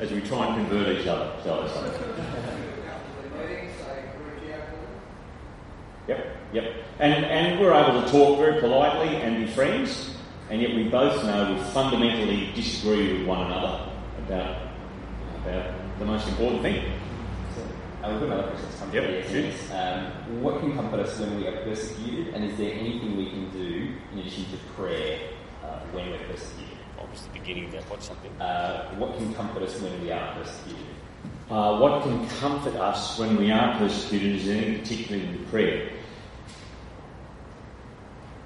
as 0.00 0.10
we 0.10 0.20
try 0.22 0.46
and 0.46 0.56
convert 0.56 0.98
each 0.98 1.06
other. 1.06 1.30
shall 1.42 1.62
I 1.62 1.68
say. 1.68 1.74
After 1.78 1.98
the 3.22 3.36
meetings, 3.36 3.72
they 3.86 4.02
reach 4.24 4.54
out 4.54 4.66
to 4.66 4.76
them. 4.76 4.90
Yep, 6.08 6.36
yep. 6.54 6.74
And, 6.98 7.24
and 7.24 7.60
we're 7.60 7.74
able 7.74 8.02
to 8.02 8.10
talk 8.10 8.38
very 8.38 8.60
politely 8.60 9.16
and 9.16 9.44
be 9.44 9.52
friends, 9.52 10.16
and 10.48 10.62
yet 10.62 10.74
we 10.74 10.84
both 10.84 11.22
know 11.24 11.52
we 11.52 11.60
fundamentally 11.70 12.50
disagree 12.54 13.18
with 13.18 13.26
one 13.26 13.46
another 13.46 13.92
about, 14.18 14.68
about 15.44 15.74
the 15.98 16.06
most 16.06 16.28
important 16.28 16.62
thing. 16.62 16.92
Uh, 18.02 18.12
we've 18.12 18.20
got 18.20 18.38
another 18.38 18.48
question 18.48 18.66
that's 18.66 18.80
come 18.80 18.94
Yep, 18.94 19.28
the 19.28 19.76
Um, 19.76 20.42
what 20.42 20.60
can 20.60 20.72
comfort 20.74 21.00
us 21.00 21.20
when 21.20 21.38
we 21.38 21.46
are 21.46 21.62
persecuted, 21.64 22.34
and 22.34 22.44
is 22.46 22.56
there 22.56 22.72
anything 22.72 23.18
we 23.18 23.28
can 23.28 23.50
do 23.50 23.92
in 24.12 24.18
addition 24.18 24.46
to 24.46 24.56
prayer 24.74 25.20
uh, 25.62 25.80
when 25.92 26.10
we're 26.10 26.18
persecuted? 26.20 26.79
What 27.00 27.14
the 27.14 27.38
beginning? 27.38 27.72
What's 27.88 28.06
something? 28.06 28.30
Uh, 28.40 28.90
what 28.96 29.16
can 29.16 29.32
comfort 29.34 29.62
us 29.62 29.80
when 29.80 30.00
we 30.02 30.12
are 30.12 30.34
persecuted? 30.34 30.86
Uh, 31.50 31.78
what 31.78 32.02
can 32.02 32.28
comfort 32.28 32.76
us 32.76 33.18
when 33.18 33.36
we 33.36 33.50
are 33.50 33.76
persecuted 33.78 34.36
is 34.36 34.48
anything 34.48 34.80
particularly 34.80 35.38
with 35.38 35.50
prayer. 35.50 35.90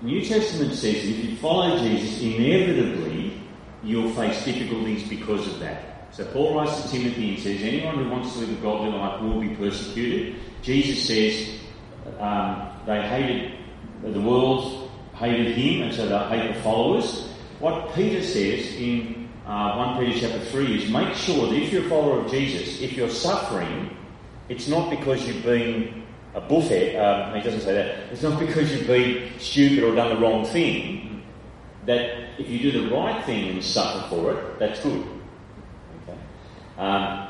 New 0.03 0.25
Testament 0.25 0.73
says 0.73 0.95
that 0.95 1.11
if 1.11 1.25
you 1.25 1.37
follow 1.37 1.79
Jesus, 1.79 2.23
inevitably 2.23 3.43
you'll 3.83 4.13
face 4.13 4.45
difficulties 4.45 5.09
because 5.09 5.47
of 5.49 5.59
that. 5.61 6.15
So 6.15 6.25
Paul 6.27 6.57
writes 6.57 6.83
to 6.83 6.89
Timothy 6.89 7.35
and 7.35 7.43
says, 7.43 7.61
anyone 7.61 8.05
who 8.05 8.11
wants 8.11 8.35
to 8.35 8.41
live 8.41 8.51
a 8.51 8.63
godly 8.63 8.91
life 8.91 9.21
will 9.21 9.41
be 9.41 9.55
persecuted. 9.57 10.37
Jesus 10.63 11.07
says 11.07 11.61
um, 12.21 12.71
they 12.87 13.03
hated 13.03 13.53
the 14.05 14.21
world 14.21 14.85
hated 15.17 15.57
him, 15.57 15.83
and 15.83 15.95
so 15.95 16.09
they 16.09 16.39
hate 16.39 16.55
the 16.55 16.61
followers. 16.63 17.29
What 17.65 17.95
Peter 17.95 18.23
says 18.23 18.75
in 18.77 19.27
uh, 19.47 19.95
1 19.97 20.05
Peter 20.05 20.21
chapter 20.21 20.45
3 20.51 20.85
is 20.85 20.91
make 20.91 21.15
sure 21.15 21.47
that 21.47 21.57
if 21.57 21.73
you're 21.73 21.87
a 21.87 21.89
follower 21.89 22.21
of 22.21 22.31
Jesus, 22.31 22.83
if 22.83 22.93
you're 22.93 23.09
suffering, 23.09 23.97
it's 24.51 24.69
not 24.69 24.91
because 24.91 25.27
you've 25.27 25.43
been 25.43 26.05
a 26.35 26.43
buffet, 26.43 26.95
um, 26.99 27.35
he 27.35 27.41
doesn't 27.41 27.63
say 27.63 27.73
that, 27.73 28.13
it's 28.13 28.23
not 28.23 28.39
because 28.39 28.71
you've 28.71 28.87
been 28.87 29.33
stupid 29.39 29.83
or 29.83 29.95
done 29.95 30.11
the 30.15 30.21
wrong 30.21 30.45
thing, 30.45 31.23
that 31.87 32.39
if 32.39 32.51
you 32.51 32.71
do 32.71 32.83
the 32.83 32.95
right 32.95 33.25
thing 33.25 33.49
and 33.49 33.65
suffer 33.65 34.11
for 34.11 34.35
it, 34.35 34.59
that's 34.59 34.83
good. 34.83 35.03
Okay? 36.03 36.19
Um, 36.77 37.29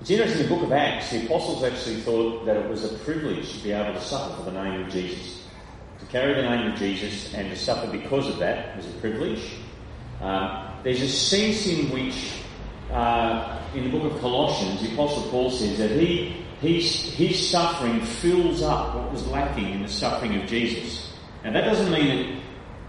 it's 0.00 0.10
interesting, 0.10 0.44
in 0.44 0.48
the 0.48 0.54
book 0.54 0.64
of 0.64 0.70
Acts, 0.70 1.10
the 1.10 1.26
apostles 1.26 1.64
actually 1.64 1.96
thought 2.02 2.46
that 2.46 2.56
it 2.56 2.70
was 2.70 2.84
a 2.84 2.96
privilege 2.98 3.54
to 3.54 3.64
be 3.64 3.72
able 3.72 3.92
to 3.92 4.00
suffer 4.00 4.36
for 4.36 4.48
the 4.48 4.62
name 4.62 4.82
of 4.82 4.88
Jesus. 4.88 5.41
To 6.02 6.08
carry 6.10 6.34
the 6.34 6.42
name 6.42 6.72
of 6.72 6.78
Jesus 6.78 7.32
and 7.32 7.48
to 7.50 7.56
suffer 7.56 7.90
because 7.90 8.28
of 8.28 8.38
that 8.38 8.76
was 8.76 8.86
a 8.86 8.92
privilege. 8.98 9.52
Um, 10.20 10.74
there's 10.82 11.00
a 11.00 11.08
sense 11.08 11.66
in 11.66 11.90
which, 11.90 12.42
uh, 12.90 13.60
in 13.74 13.84
the 13.84 13.90
book 13.90 14.12
of 14.12 14.20
Colossians, 14.20 14.82
the 14.82 14.92
Apostle 14.94 15.30
Paul 15.30 15.50
says 15.50 15.78
that 15.78 15.90
he, 15.92 16.44
His, 16.60 17.14
his 17.14 17.50
suffering 17.50 18.00
fills 18.00 18.62
up 18.62 18.94
what 18.94 19.12
was 19.12 19.26
lacking 19.28 19.70
in 19.70 19.82
the 19.82 19.88
suffering 19.88 20.40
of 20.40 20.48
Jesus. 20.48 21.12
And 21.44 21.54
that 21.54 21.64
doesn't 21.64 21.90
mean 21.90 22.40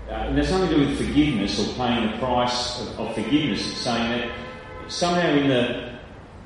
that, 0.07 0.13
uh, 0.13 0.27
and 0.27 0.37
there's 0.37 0.51
nothing 0.51 0.69
to 0.69 0.75
do 0.75 0.87
with 0.87 0.97
forgiveness 0.97 1.59
or 1.59 1.73
paying 1.73 2.11
the 2.11 2.17
price 2.17 2.81
of, 2.81 2.99
of 2.99 3.15
forgiveness. 3.15 3.67
It's 3.67 3.77
saying 3.79 4.09
that 4.11 4.31
somehow 4.91 5.29
in 5.29 5.47
the, 5.47 5.93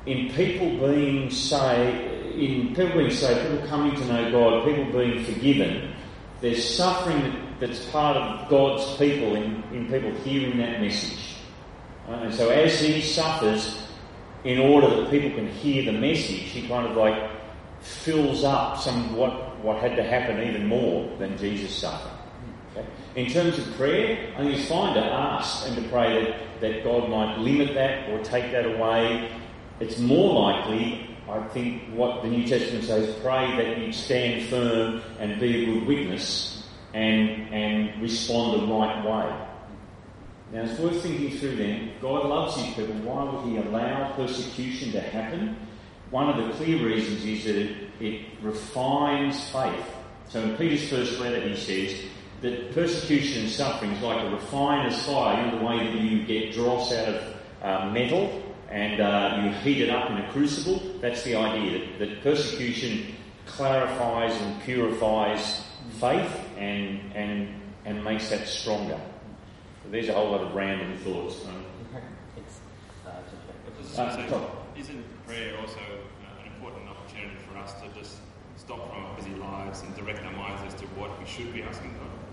in 0.06 0.30
people 0.34 0.70
being 0.88 1.30
say, 1.32 2.32
in 2.36 2.76
people 2.76 2.98
being 2.98 3.12
saved, 3.12 3.42
people 3.50 3.68
coming 3.68 3.96
to 3.96 4.06
know 4.06 4.32
God, 4.32 4.66
people 4.66 4.86
being 4.98 5.24
forgiven, 5.26 5.94
there's 6.42 6.64
suffering 6.76 7.56
that's 7.60 7.86
part 7.86 8.18
of 8.18 8.50
God's 8.50 8.98
people 8.98 9.36
in, 9.36 9.64
in 9.74 9.88
people 9.92 10.12
hearing 10.22 10.58
that 10.60 10.82
message. 10.82 11.36
Uh, 12.08 12.14
and 12.14 12.34
so 12.34 12.50
as 12.50 12.80
he 12.80 13.02
suffers, 13.02 13.88
in 14.44 14.60
order 14.60 14.90
that 15.02 15.10
people 15.10 15.32
can 15.32 15.48
hear 15.48 15.92
the 15.92 15.98
message, 15.98 16.40
he 16.40 16.68
kind 16.68 16.88
of 16.88 16.96
like 16.96 17.32
fills 17.82 18.44
up 18.44 18.78
some 18.78 19.16
what, 19.16 19.60
what 19.60 19.78
had 19.78 19.96
to 19.96 20.04
happen 20.04 20.42
even 20.42 20.68
more 20.68 21.16
than 21.18 21.38
Jesus 21.38 21.76
suffered. 21.76 22.12
Okay? 22.72 22.88
In 23.16 23.32
terms 23.32 23.58
of 23.58 23.74
prayer, 23.76 24.34
I 24.36 24.42
think 24.42 24.58
it's 24.58 24.70
fine 24.70 24.94
to 24.94 25.04
ask 25.04 25.68
and 25.68 25.76
to 25.76 25.90
pray 25.90 26.24
that, 26.24 26.62
that 26.62 26.84
God 26.84 27.10
might 27.10 27.38
limit 27.40 27.74
that 27.74 28.10
or 28.10 28.24
take 28.24 28.52
that 28.52 28.66
away. 28.66 29.32
It's 29.80 30.00
more 30.00 30.34
likely, 30.34 31.17
I 31.30 31.46
think, 31.50 31.84
what 31.94 32.22
the 32.24 32.30
New 32.30 32.48
Testament 32.48 32.86
says 32.86 33.16
pray 33.22 33.56
that 33.58 33.80
you 33.80 33.92
stand 33.92 34.50
firm 34.50 35.02
and 35.20 35.40
be 35.40 35.64
a 35.64 35.66
good 35.66 35.88
witness 35.88 36.64
and, 36.94 37.54
and 37.54 38.02
respond 38.02 38.62
the 38.62 38.74
right 38.74 39.04
way. 39.04 39.48
Now 40.52 40.64
it's 40.64 40.80
worth 40.80 41.04
thinking 41.04 41.38
through 41.38 41.58
then. 41.58 41.92
God 42.02 42.26
loves 42.26 42.56
his 42.56 42.74
people. 42.74 42.96
Why 43.02 43.24
would 43.24 43.50
he 43.50 43.58
allow 43.58 44.14
persecution 44.14 44.94
to 44.94 45.02
happen? 45.02 45.58
One 46.10 46.30
of 46.30 46.48
the 46.48 46.54
clear 46.54 46.86
reasons 46.86 47.26
is 47.26 47.44
that 47.44 47.56
it, 47.56 47.90
it 48.00 48.26
refines 48.42 49.50
faith. 49.50 49.86
So 50.30 50.42
in 50.42 50.56
Peter's 50.56 50.90
first 50.90 51.20
letter 51.20 51.42
he 51.42 51.56
says 51.56 52.00
that 52.42 52.74
persecution 52.74 53.44
and 53.44 53.52
suffering 53.52 53.92
is 53.92 54.02
like 54.02 54.26
a 54.26 54.30
refiner's 54.30 55.04
fire 55.06 55.44
in 55.46 55.58
the 55.58 55.66
way 55.66 55.78
that 55.80 55.96
you 55.96 56.24
get 56.24 56.54
dross 56.54 56.94
out 56.94 57.10
of 57.10 57.36
uh, 57.62 57.92
metal 57.92 58.44
and 58.70 59.02
uh, 59.02 59.42
you 59.44 59.52
heat 59.60 59.82
it 59.82 59.90
up 59.90 60.10
in 60.12 60.18
a 60.18 60.32
crucible. 60.32 60.82
That's 61.02 61.24
the 61.24 61.36
idea 61.36 61.80
that, 61.80 62.00
that 62.00 62.24
persecution 62.24 63.16
clarifies 63.46 64.40
and 64.42 64.62
purifies 64.64 65.64
faith 66.00 66.32
and, 66.58 67.00
and, 67.14 67.50
and 67.86 68.04
makes 68.04 68.30
that 68.30 68.48
stronger. 68.48 69.00
So 69.84 69.90
there's 69.92 70.10
a 70.10 70.14
whole 70.14 70.32
lot 70.32 70.42
of 70.42 70.54
random 70.54 70.98
thoughts. 71.00 71.36
It's, 72.36 72.60
uh, 73.06 73.12
Just 73.82 74.00
Uh, 74.00 74.16
say, 74.16 74.28
Tom. 74.30 74.46
isn't 74.78 75.26
prayer 75.26 75.58
also 75.60 75.80
uh, 75.80 76.42
an 76.42 76.48
important 76.56 76.90
opportunity 76.90 77.38
for 77.50 77.58
us 77.58 77.74
to 77.82 77.88
just 78.00 78.18
stop 78.58 78.90
from 78.92 79.06
our 79.06 79.16
busy 79.16 79.34
lives 79.36 79.82
and 79.82 79.96
direct 79.96 80.24
our 80.26 80.34
minds 80.34 80.62
as 80.66 80.80
to 80.82 80.88
what 81.00 81.18
we 81.20 81.26
should 81.26 81.54
be 81.54 81.62
asking 81.64 81.94
God? 81.94 82.27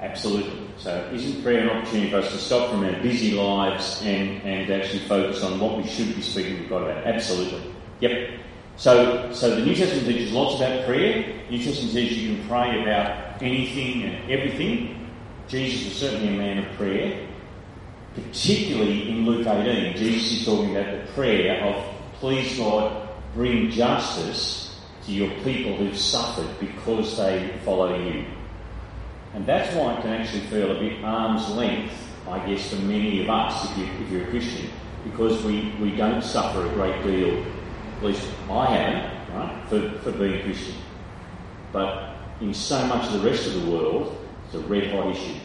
Absolutely. 0.00 0.68
So 0.76 1.08
isn't 1.12 1.42
prayer 1.42 1.60
an 1.60 1.70
opportunity 1.70 2.10
for 2.10 2.18
us 2.18 2.30
to 2.32 2.38
stop 2.38 2.70
from 2.70 2.84
our 2.84 3.02
busy 3.02 3.32
lives 3.32 4.02
and, 4.04 4.42
and 4.42 4.70
actually 4.70 5.00
focus 5.00 5.42
on 5.42 5.58
what 5.58 5.78
we 5.78 5.88
should 5.88 6.14
be 6.14 6.22
speaking 6.22 6.60
with 6.60 6.68
God 6.68 6.82
about? 6.82 7.06
Absolutely. 7.06 7.74
Yep. 8.00 8.40
So, 8.76 9.32
so 9.32 9.56
the 9.56 9.64
New 9.64 9.74
Testament 9.74 10.06
teaches 10.06 10.32
lots 10.32 10.56
about 10.56 10.84
prayer. 10.84 11.34
New 11.50 11.62
Testament 11.62 11.94
says 11.94 12.12
you 12.12 12.36
can 12.36 12.46
pray 12.46 12.82
about 12.82 13.42
anything 13.42 14.02
and 14.02 14.30
everything. 14.30 15.08
Jesus 15.48 15.86
was 15.86 15.96
certainly 15.96 16.28
a 16.28 16.38
man 16.38 16.58
of 16.58 16.76
prayer. 16.76 17.26
Particularly 18.14 19.08
in 19.08 19.24
Luke 19.24 19.46
18, 19.46 19.96
Jesus 19.96 20.40
is 20.40 20.44
talking 20.44 20.76
about 20.76 20.92
the 20.92 21.12
prayer 21.12 21.64
of, 21.64 21.84
please 22.14 22.58
God, 22.58 23.08
bring 23.34 23.70
justice 23.70 24.78
to 25.06 25.12
your 25.12 25.30
people 25.42 25.76
who've 25.76 25.96
suffered 25.96 26.48
because 26.58 27.16
they 27.16 27.58
follow 27.64 27.98
you. 27.98 28.26
And 29.36 29.44
that's 29.44 29.74
why 29.76 29.94
it 29.94 30.00
can 30.00 30.12
actually 30.14 30.46
feel 30.46 30.74
a 30.74 30.80
bit 30.80 31.04
arm's 31.04 31.46
length, 31.50 31.92
I 32.26 32.38
guess, 32.46 32.70
for 32.70 32.76
many 32.76 33.22
of 33.22 33.28
us, 33.28 33.70
if, 33.70 33.76
you, 33.76 33.84
if 33.84 34.10
you're 34.10 34.22
a 34.22 34.30
Christian, 34.30 34.70
because 35.04 35.44
we, 35.44 35.74
we 35.78 35.94
don't 35.94 36.22
suffer 36.24 36.64
a 36.64 36.70
great 36.70 37.04
deal, 37.04 37.44
at 37.98 38.02
least 38.02 38.26
I 38.48 38.64
haven't, 38.64 39.36
right, 39.36 39.68
for, 39.68 39.90
for 39.98 40.12
being 40.12 40.40
a 40.40 40.42
Christian. 40.42 40.76
But 41.70 42.16
in 42.40 42.54
so 42.54 42.82
much 42.86 43.08
of 43.08 43.22
the 43.22 43.28
rest 43.28 43.46
of 43.46 43.60
the 43.62 43.70
world, 43.70 44.16
it's 44.46 44.54
a 44.54 44.60
red 44.60 44.90
hot 44.90 45.14
issue. 45.14 45.38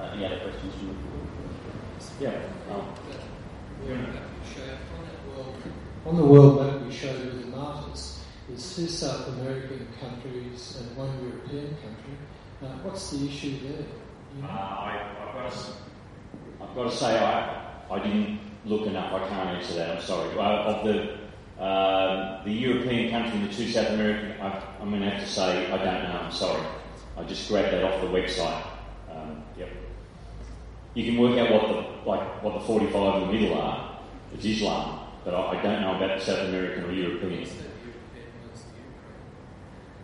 uh, 0.00 0.10
any 0.14 0.26
other 0.26 0.40
questions 0.40 0.74
from 0.74 0.88
the 0.88 0.94
floor? 0.94 2.32
Yeah. 2.32 2.74
Um, 2.74 2.86
On 6.06 6.16
the 6.16 6.24
world 6.24 6.60
map 6.60 6.82
we 6.84 6.92
show 6.92 7.12
with 7.12 7.40
the 7.40 7.56
martyrs, 7.56 8.11
there's 8.52 8.76
two 8.76 8.86
South 8.86 9.28
American 9.28 9.86
countries 9.98 10.76
and 10.78 10.94
one 10.96 11.08
European 11.26 11.68
country. 11.80 12.14
Uh, 12.62 12.66
what's 12.82 13.10
the 13.10 13.26
issue 13.26 13.56
there? 13.62 13.86
You 14.36 14.44
Uh, 14.44 14.46
know? 14.46 14.48
I, 14.48 15.10
I've, 15.26 15.34
got 15.34 15.52
to, 15.52 15.58
I've 16.60 16.74
got 16.74 16.90
to 16.90 16.96
say 16.96 17.18
I, 17.18 17.72
I 17.90 17.98
didn't 17.98 18.40
look 18.66 18.86
enough. 18.86 19.10
I 19.14 19.26
can't 19.28 19.48
answer 19.56 19.74
that. 19.76 19.96
I'm 19.96 20.02
sorry. 20.02 20.36
Uh, 20.38 20.42
of 20.42 20.84
the 20.86 21.22
uh, 21.62 22.42
the 22.44 22.50
European 22.52 23.10
country 23.10 23.38
and 23.38 23.48
the 23.48 23.54
two 23.54 23.70
South 23.70 23.88
American, 23.90 24.32
I, 24.40 24.62
I'm 24.80 24.90
going 24.90 25.00
to 25.02 25.10
have 25.10 25.22
to 25.22 25.28
say 25.28 25.72
I 25.72 25.76
don't 25.78 26.02
know. 26.04 26.20
I'm 26.24 26.32
sorry. 26.32 26.62
I 27.16 27.22
just 27.24 27.48
grabbed 27.48 27.72
that 27.72 27.84
off 27.84 28.00
the 28.02 28.08
website. 28.08 28.66
Um, 29.10 29.42
yep. 29.56 29.68
You 30.94 31.04
can 31.10 31.20
work 31.20 31.38
out 31.38 31.50
what 31.52 31.68
the 31.68 32.08
like 32.10 32.42
what 32.42 32.54
the 32.54 32.60
45 32.60 33.22
in 33.22 33.28
the 33.28 33.32
middle 33.32 33.58
are. 33.58 33.98
It's 34.34 34.44
Islam, 34.44 35.06
but 35.24 35.34
I, 35.34 35.58
I 35.58 35.62
don't 35.62 35.80
know 35.80 35.96
about 35.96 36.18
the 36.18 36.24
South 36.24 36.48
American 36.48 36.84
or 36.84 36.92
European. 36.92 37.48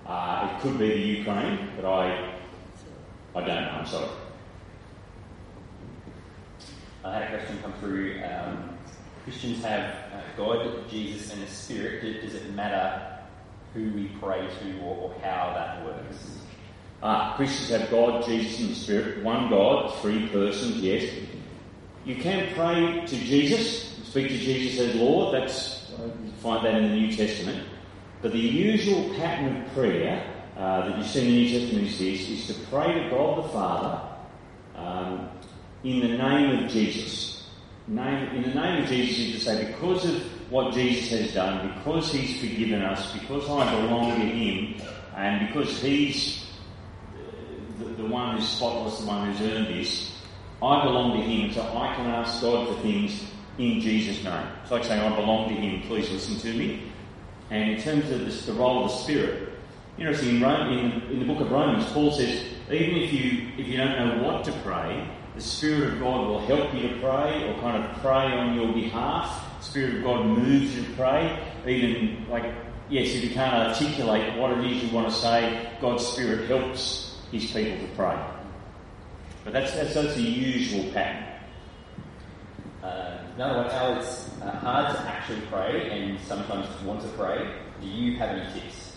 Uh, 0.08 0.50
it 0.56 0.62
could 0.62 0.78
be 0.78 0.88
the 0.88 0.96
Ukraine, 1.18 1.68
but 1.76 1.84
I 1.84 2.34
I 3.36 3.40
don't 3.40 3.46
know. 3.48 3.70
I'm 3.78 3.86
sorry. 3.86 4.08
I 7.04 7.12
had 7.14 7.22
a 7.24 7.28
question 7.36 7.58
come 7.62 7.72
through. 7.74 8.20
Um, 8.24 8.70
Christians 9.24 9.62
have 9.62 9.82
uh, 10.12 10.20
God, 10.36 10.88
Jesus, 10.90 11.32
and 11.32 11.42
the 11.42 11.46
Spirit. 11.46 12.00
Do- 12.02 12.20
Does 12.22 12.34
it 12.34 12.54
matter 12.54 13.18
who 13.74 13.90
we 13.92 14.10
pray 14.20 14.40
to 14.40 14.78
or, 14.80 14.96
or 14.96 15.14
how 15.22 15.52
that 15.54 15.84
works? 15.84 16.38
Ah, 17.02 17.34
Christians 17.36 17.68
have 17.78 17.90
God, 17.90 18.24
Jesus, 18.24 18.60
and 18.60 18.70
the 18.70 18.74
Spirit. 18.74 19.22
One 19.22 19.50
God, 19.50 19.94
three 20.00 20.28
persons, 20.28 20.76
yes. 20.78 21.12
You 22.06 22.16
can 22.16 22.52
pray 22.54 23.04
to 23.06 23.16
Jesus, 23.16 23.98
speak 24.08 24.28
to 24.28 24.38
Jesus 24.38 24.80
as 24.88 24.96
Lord. 24.96 25.34
That's 25.34 25.90
you 26.24 26.32
find 26.42 26.64
that 26.64 26.74
in 26.76 26.88
the 26.88 26.94
New 26.96 27.14
Testament. 27.14 27.68
But 28.20 28.32
the 28.32 28.38
usual 28.38 29.14
pattern 29.14 29.62
of 29.62 29.72
prayer 29.74 30.24
uh, 30.56 30.88
that 30.88 30.98
you 30.98 31.04
see 31.04 31.20
in 31.20 31.26
the 31.26 31.32
New 31.32 31.60
Testament 31.60 31.86
is 31.88 31.98
this: 31.98 32.28
is 32.28 32.46
to 32.48 32.66
pray 32.66 32.92
to 32.92 33.10
God 33.10 33.44
the 33.44 33.48
Father 33.50 34.00
um, 34.74 35.28
in 35.84 36.00
the 36.00 36.18
name 36.18 36.64
of 36.64 36.70
Jesus. 36.70 37.48
Name, 37.86 38.36
in 38.36 38.42
the 38.42 38.54
name 38.54 38.82
of 38.82 38.88
Jesus 38.88 39.18
is 39.18 39.32
to 39.32 39.40
say, 39.40 39.72
because 39.72 40.04
of 40.04 40.22
what 40.50 40.74
Jesus 40.74 41.08
has 41.18 41.32
done, 41.32 41.72
because 41.78 42.12
He's 42.12 42.38
forgiven 42.38 42.82
us, 42.82 43.14
because 43.14 43.48
I 43.48 43.80
belong 43.80 44.20
to 44.20 44.26
Him, 44.26 44.82
and 45.16 45.48
because 45.48 45.80
He's 45.80 46.44
the, 47.78 47.84
the 48.02 48.04
one 48.06 48.36
who's 48.36 48.46
spotless, 48.46 49.00
the 49.00 49.06
one 49.06 49.32
who's 49.32 49.40
earned 49.40 49.68
this, 49.68 50.12
I 50.62 50.84
belong 50.84 51.18
to 51.18 51.22
Him, 51.22 51.50
so 51.52 51.62
I 51.62 51.94
can 51.94 52.06
ask 52.08 52.42
God 52.42 52.68
for 52.68 52.82
things 52.82 53.24
in 53.56 53.80
Jesus' 53.80 54.22
name. 54.22 54.46
It's 54.62 54.70
like 54.70 54.84
saying, 54.84 55.00
I 55.00 55.16
belong 55.16 55.48
to 55.48 55.54
Him, 55.54 55.80
please 55.88 56.10
listen 56.10 56.36
to 56.40 56.58
me. 56.58 56.92
And 57.50 57.70
in 57.70 57.82
terms 57.82 58.10
of 58.10 58.20
this, 58.20 58.46
the 58.46 58.52
role 58.52 58.84
of 58.84 58.90
the 58.90 58.96
Spirit, 58.98 59.52
interesting, 59.96 60.36
in, 60.36 60.42
Rome, 60.42 60.72
in, 60.72 61.02
in 61.10 61.18
the 61.20 61.24
book 61.24 61.40
of 61.40 61.50
Romans, 61.50 61.84
Paul 61.92 62.12
says, 62.12 62.42
even 62.70 62.96
if 62.96 63.12
you, 63.12 63.48
if 63.56 63.66
you 63.66 63.78
don't 63.78 63.96
know 63.98 64.22
what 64.22 64.44
to 64.44 64.52
pray, 64.64 65.08
the 65.34 65.40
Spirit 65.40 65.94
of 65.94 66.00
God 66.00 66.28
will 66.28 66.46
help 66.46 66.74
you 66.74 66.88
to 66.88 67.00
pray 67.00 67.48
or 67.48 67.60
kind 67.60 67.82
of 67.82 67.96
pray 68.02 68.32
on 68.32 68.54
your 68.54 68.72
behalf. 68.72 69.58
The 69.60 69.64
Spirit 69.64 69.94
of 69.96 70.02
God 70.02 70.26
moves 70.26 70.76
you 70.76 70.84
to 70.84 70.92
pray. 70.92 71.38
Even 71.66 72.26
like, 72.28 72.52
yes, 72.90 73.14
if 73.14 73.24
you 73.24 73.30
can't 73.30 73.68
articulate 73.68 74.36
what 74.36 74.50
it 74.50 74.64
is 74.64 74.82
you 74.82 74.90
want 74.90 75.08
to 75.08 75.14
say, 75.14 75.70
God's 75.80 76.06
Spirit 76.06 76.48
helps 76.48 77.18
His 77.30 77.46
people 77.46 77.78
to 77.78 77.94
pray. 77.94 78.20
But 79.44 79.52
that's, 79.52 79.72
that's, 79.74 79.94
that's 79.94 80.14
the 80.14 80.22
usual 80.22 80.92
pattern. 80.92 81.24
Uh, 82.82 83.18
another 83.38 83.62
one, 83.62 83.70
Al, 83.70 84.00
it's 84.00 84.28
uh, 84.42 84.50
hard 84.50 84.96
to 84.96 85.00
actually 85.02 85.40
pray 85.42 85.90
and 85.92 86.18
sometimes 86.26 86.66
want 86.82 87.00
to 87.02 87.08
pray. 87.10 87.54
Do 87.80 87.86
you 87.86 88.16
have 88.16 88.30
any 88.30 88.52
tips? 88.52 88.96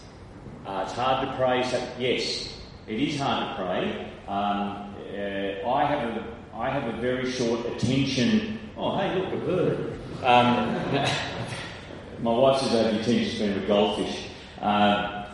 Uh, 0.66 0.84
it's 0.84 0.94
hard 0.94 1.28
to 1.28 1.36
pray. 1.36 1.62
So 1.64 1.78
yes, 2.00 2.58
it 2.88 3.00
is 3.00 3.20
hard 3.20 3.56
to 3.56 3.64
pray. 3.64 4.12
Um, 4.28 4.96
uh, 5.14 5.70
I 5.70 5.86
have 5.86 6.18
a 6.18 6.26
I 6.56 6.70
have 6.72 6.92
a 6.92 6.98
very 7.00 7.32
short 7.32 7.68
attention. 7.68 8.60
Oh, 8.78 8.98
hey, 8.98 9.14
look, 9.14 9.32
a 9.32 9.38
bird. 9.46 9.94
Um, 10.24 10.76
my 12.24 12.32
wife 12.32 12.62
says 12.62 12.72
have 12.72 12.94
the 12.96 13.00
attention 13.00 13.36
span 13.36 13.64
a 13.64 13.68
goldfish. 13.68 14.28
Uh, 14.60 15.28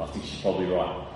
I 0.00 0.06
think 0.06 0.24
she's 0.24 0.40
probably 0.40 0.66
right. 0.66 1.06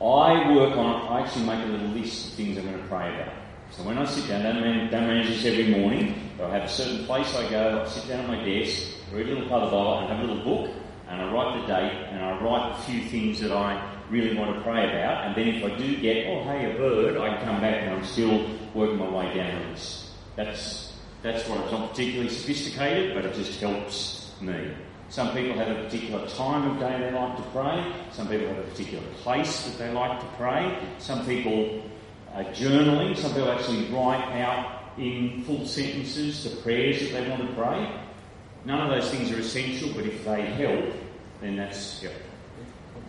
I 0.00 0.54
work 0.54 0.74
on. 0.74 1.12
I 1.12 1.20
actually 1.20 1.44
make 1.44 1.62
a 1.66 1.68
little 1.68 1.88
list 1.88 2.28
of 2.28 2.32
things 2.32 2.56
I'm 2.56 2.64
going 2.64 2.78
to 2.82 2.88
pray 2.88 3.14
about. 3.14 3.41
So 3.72 3.82
when 3.84 3.96
I 3.96 4.04
sit 4.04 4.28
down, 4.28 4.42
don't 4.90 5.26
this 5.26 5.46
every 5.46 5.68
morning, 5.68 6.30
I 6.38 6.50
have 6.50 6.64
a 6.64 6.68
certain 6.68 7.06
place 7.06 7.34
I 7.34 7.48
go, 7.48 7.82
I 7.82 7.88
sit 7.88 8.06
down 8.06 8.20
at 8.20 8.28
my 8.28 8.44
desk, 8.44 8.86
read 9.10 9.26
a 9.26 9.30
little 9.30 9.48
part 9.48 9.62
of 9.62 9.70
the 9.70 9.76
Bible, 9.76 9.98
and 10.00 10.08
have 10.12 10.18
a 10.18 10.30
little 10.30 10.44
book, 10.44 10.74
and 11.08 11.22
I 11.22 11.32
write 11.32 11.60
the 11.62 11.66
date, 11.66 12.08
and 12.10 12.22
I 12.22 12.38
write 12.42 12.78
a 12.78 12.82
few 12.82 13.00
things 13.08 13.40
that 13.40 13.50
I 13.50 13.96
really 14.10 14.36
want 14.36 14.54
to 14.54 14.62
pray 14.62 14.84
about, 14.84 15.24
and 15.24 15.34
then 15.34 15.54
if 15.54 15.64
I 15.64 15.74
do 15.78 15.96
get, 15.96 16.26
oh 16.26 16.44
hey, 16.44 16.70
a 16.70 16.76
bird, 16.76 17.16
I 17.16 17.42
come 17.42 17.62
back 17.62 17.82
and 17.82 17.94
I'm 17.94 18.04
still 18.04 18.46
working 18.74 18.98
my 18.98 19.08
way 19.08 19.34
down. 19.34 19.74
That's, 20.36 20.92
that's 21.22 21.48
what 21.48 21.60
it's 21.60 21.72
not 21.72 21.92
particularly 21.92 22.28
sophisticated, 22.28 23.14
but 23.14 23.24
it 23.24 23.34
just 23.34 23.58
helps 23.58 24.32
me. 24.42 24.70
Some 25.08 25.32
people 25.32 25.54
have 25.54 25.68
a 25.68 25.84
particular 25.84 26.28
time 26.28 26.70
of 26.70 26.78
day 26.78 26.98
they 26.98 27.10
like 27.10 27.36
to 27.38 27.42
pray. 27.52 27.90
Some 28.12 28.28
people 28.28 28.48
have 28.48 28.58
a 28.58 28.62
particular 28.62 29.04
place 29.16 29.64
that 29.64 29.78
they 29.78 29.92
like 29.92 30.20
to 30.20 30.26
pray. 30.36 30.78
Some 30.98 31.24
people 31.24 31.82
are 32.34 32.44
journaling. 32.44 33.16
Some 33.16 33.32
people 33.32 33.50
actually 33.50 33.86
write 33.86 34.40
out 34.40 34.82
in 34.98 35.42
full 35.44 35.66
sentences 35.66 36.44
the 36.44 36.56
prayers 36.62 37.00
that 37.00 37.12
they 37.12 37.28
want 37.28 37.46
to 37.46 37.54
pray. 37.54 38.00
None 38.64 38.80
of 38.80 38.90
those 38.90 39.10
things 39.10 39.30
are 39.32 39.38
essential, 39.38 39.90
but 39.94 40.06
if 40.06 40.24
they 40.24 40.42
help, 40.42 40.94
then 41.40 41.56
that's 41.56 42.00
help. 42.00 42.14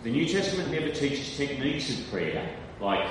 The 0.03 0.11
New 0.11 0.27
Testament 0.27 0.71
never 0.71 0.89
teaches 0.89 1.37
techniques 1.37 1.89
of 1.89 2.09
prayer, 2.09 2.55
like 2.81 3.07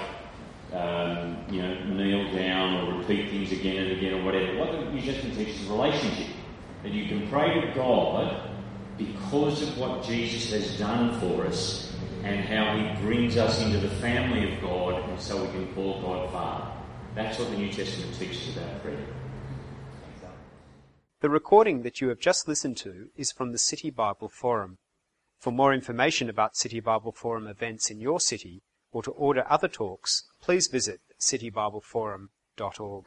um, 0.73 1.37
you 1.51 1.63
know, 1.63 1.85
kneel 1.85 2.33
down 2.33 2.89
or 2.89 2.99
repeat 2.99 3.31
things 3.31 3.53
again 3.53 3.85
and 3.85 3.93
again 3.93 4.15
or 4.15 4.25
whatever. 4.25 4.59
What 4.59 4.73
the 4.73 4.91
New 4.91 5.03
Testament 5.03 5.37
teaches 5.37 5.63
is 5.63 5.69
relationship. 5.69 6.35
That 6.83 6.93
you 6.93 7.07
can 7.07 7.29
pray 7.29 7.61
to 7.61 7.73
God 7.75 8.51
because 8.99 9.63
of 9.63 9.79
what 9.79 10.03
Jesus 10.03 10.51
has 10.51 10.79
done 10.79 11.19
for 11.21 11.47
us 11.47 11.92
and 12.25 12.45
how 12.45 12.77
he 12.77 13.03
brings 13.03 13.37
us 13.37 13.61
into 13.63 13.79
the 13.79 13.89
family 13.89 14.53
of 14.53 14.61
God 14.61 15.09
and 15.09 15.21
so 15.21 15.43
we 15.45 15.49
can 15.49 15.75
call 15.75 16.01
God 16.03 16.31
Father. 16.31 16.73
That's 17.15 17.39
what 17.39 17.51
the 17.51 17.57
New 17.57 17.73
Testament 17.73 18.19
teaches 18.19 18.57
about 18.57 18.83
prayer. 18.83 19.07
The 21.21 21.31
recording 21.31 21.83
that 21.83 22.01
you 22.01 22.09
have 22.09 22.19
just 22.19 22.49
listened 22.49 22.77
to 22.79 23.09
is 23.17 23.31
from 23.31 23.53
the 23.53 23.59
City 23.59 23.91
Bible 23.91 24.29
Forum. 24.29 24.79
For 25.39 25.53
more 25.53 25.73
information 25.73 26.29
about 26.29 26.57
City 26.57 26.81
Bible 26.81 27.13
Forum 27.13 27.47
events 27.47 27.91
in 27.91 28.01
your 28.01 28.19
city 28.19 28.63
or 28.91 29.03
to 29.03 29.11
order 29.13 29.45
other 29.49 29.69
talks, 29.69 30.25
please 30.41 30.69
visit 30.69 31.01
citybibleforum.org. 31.21 33.05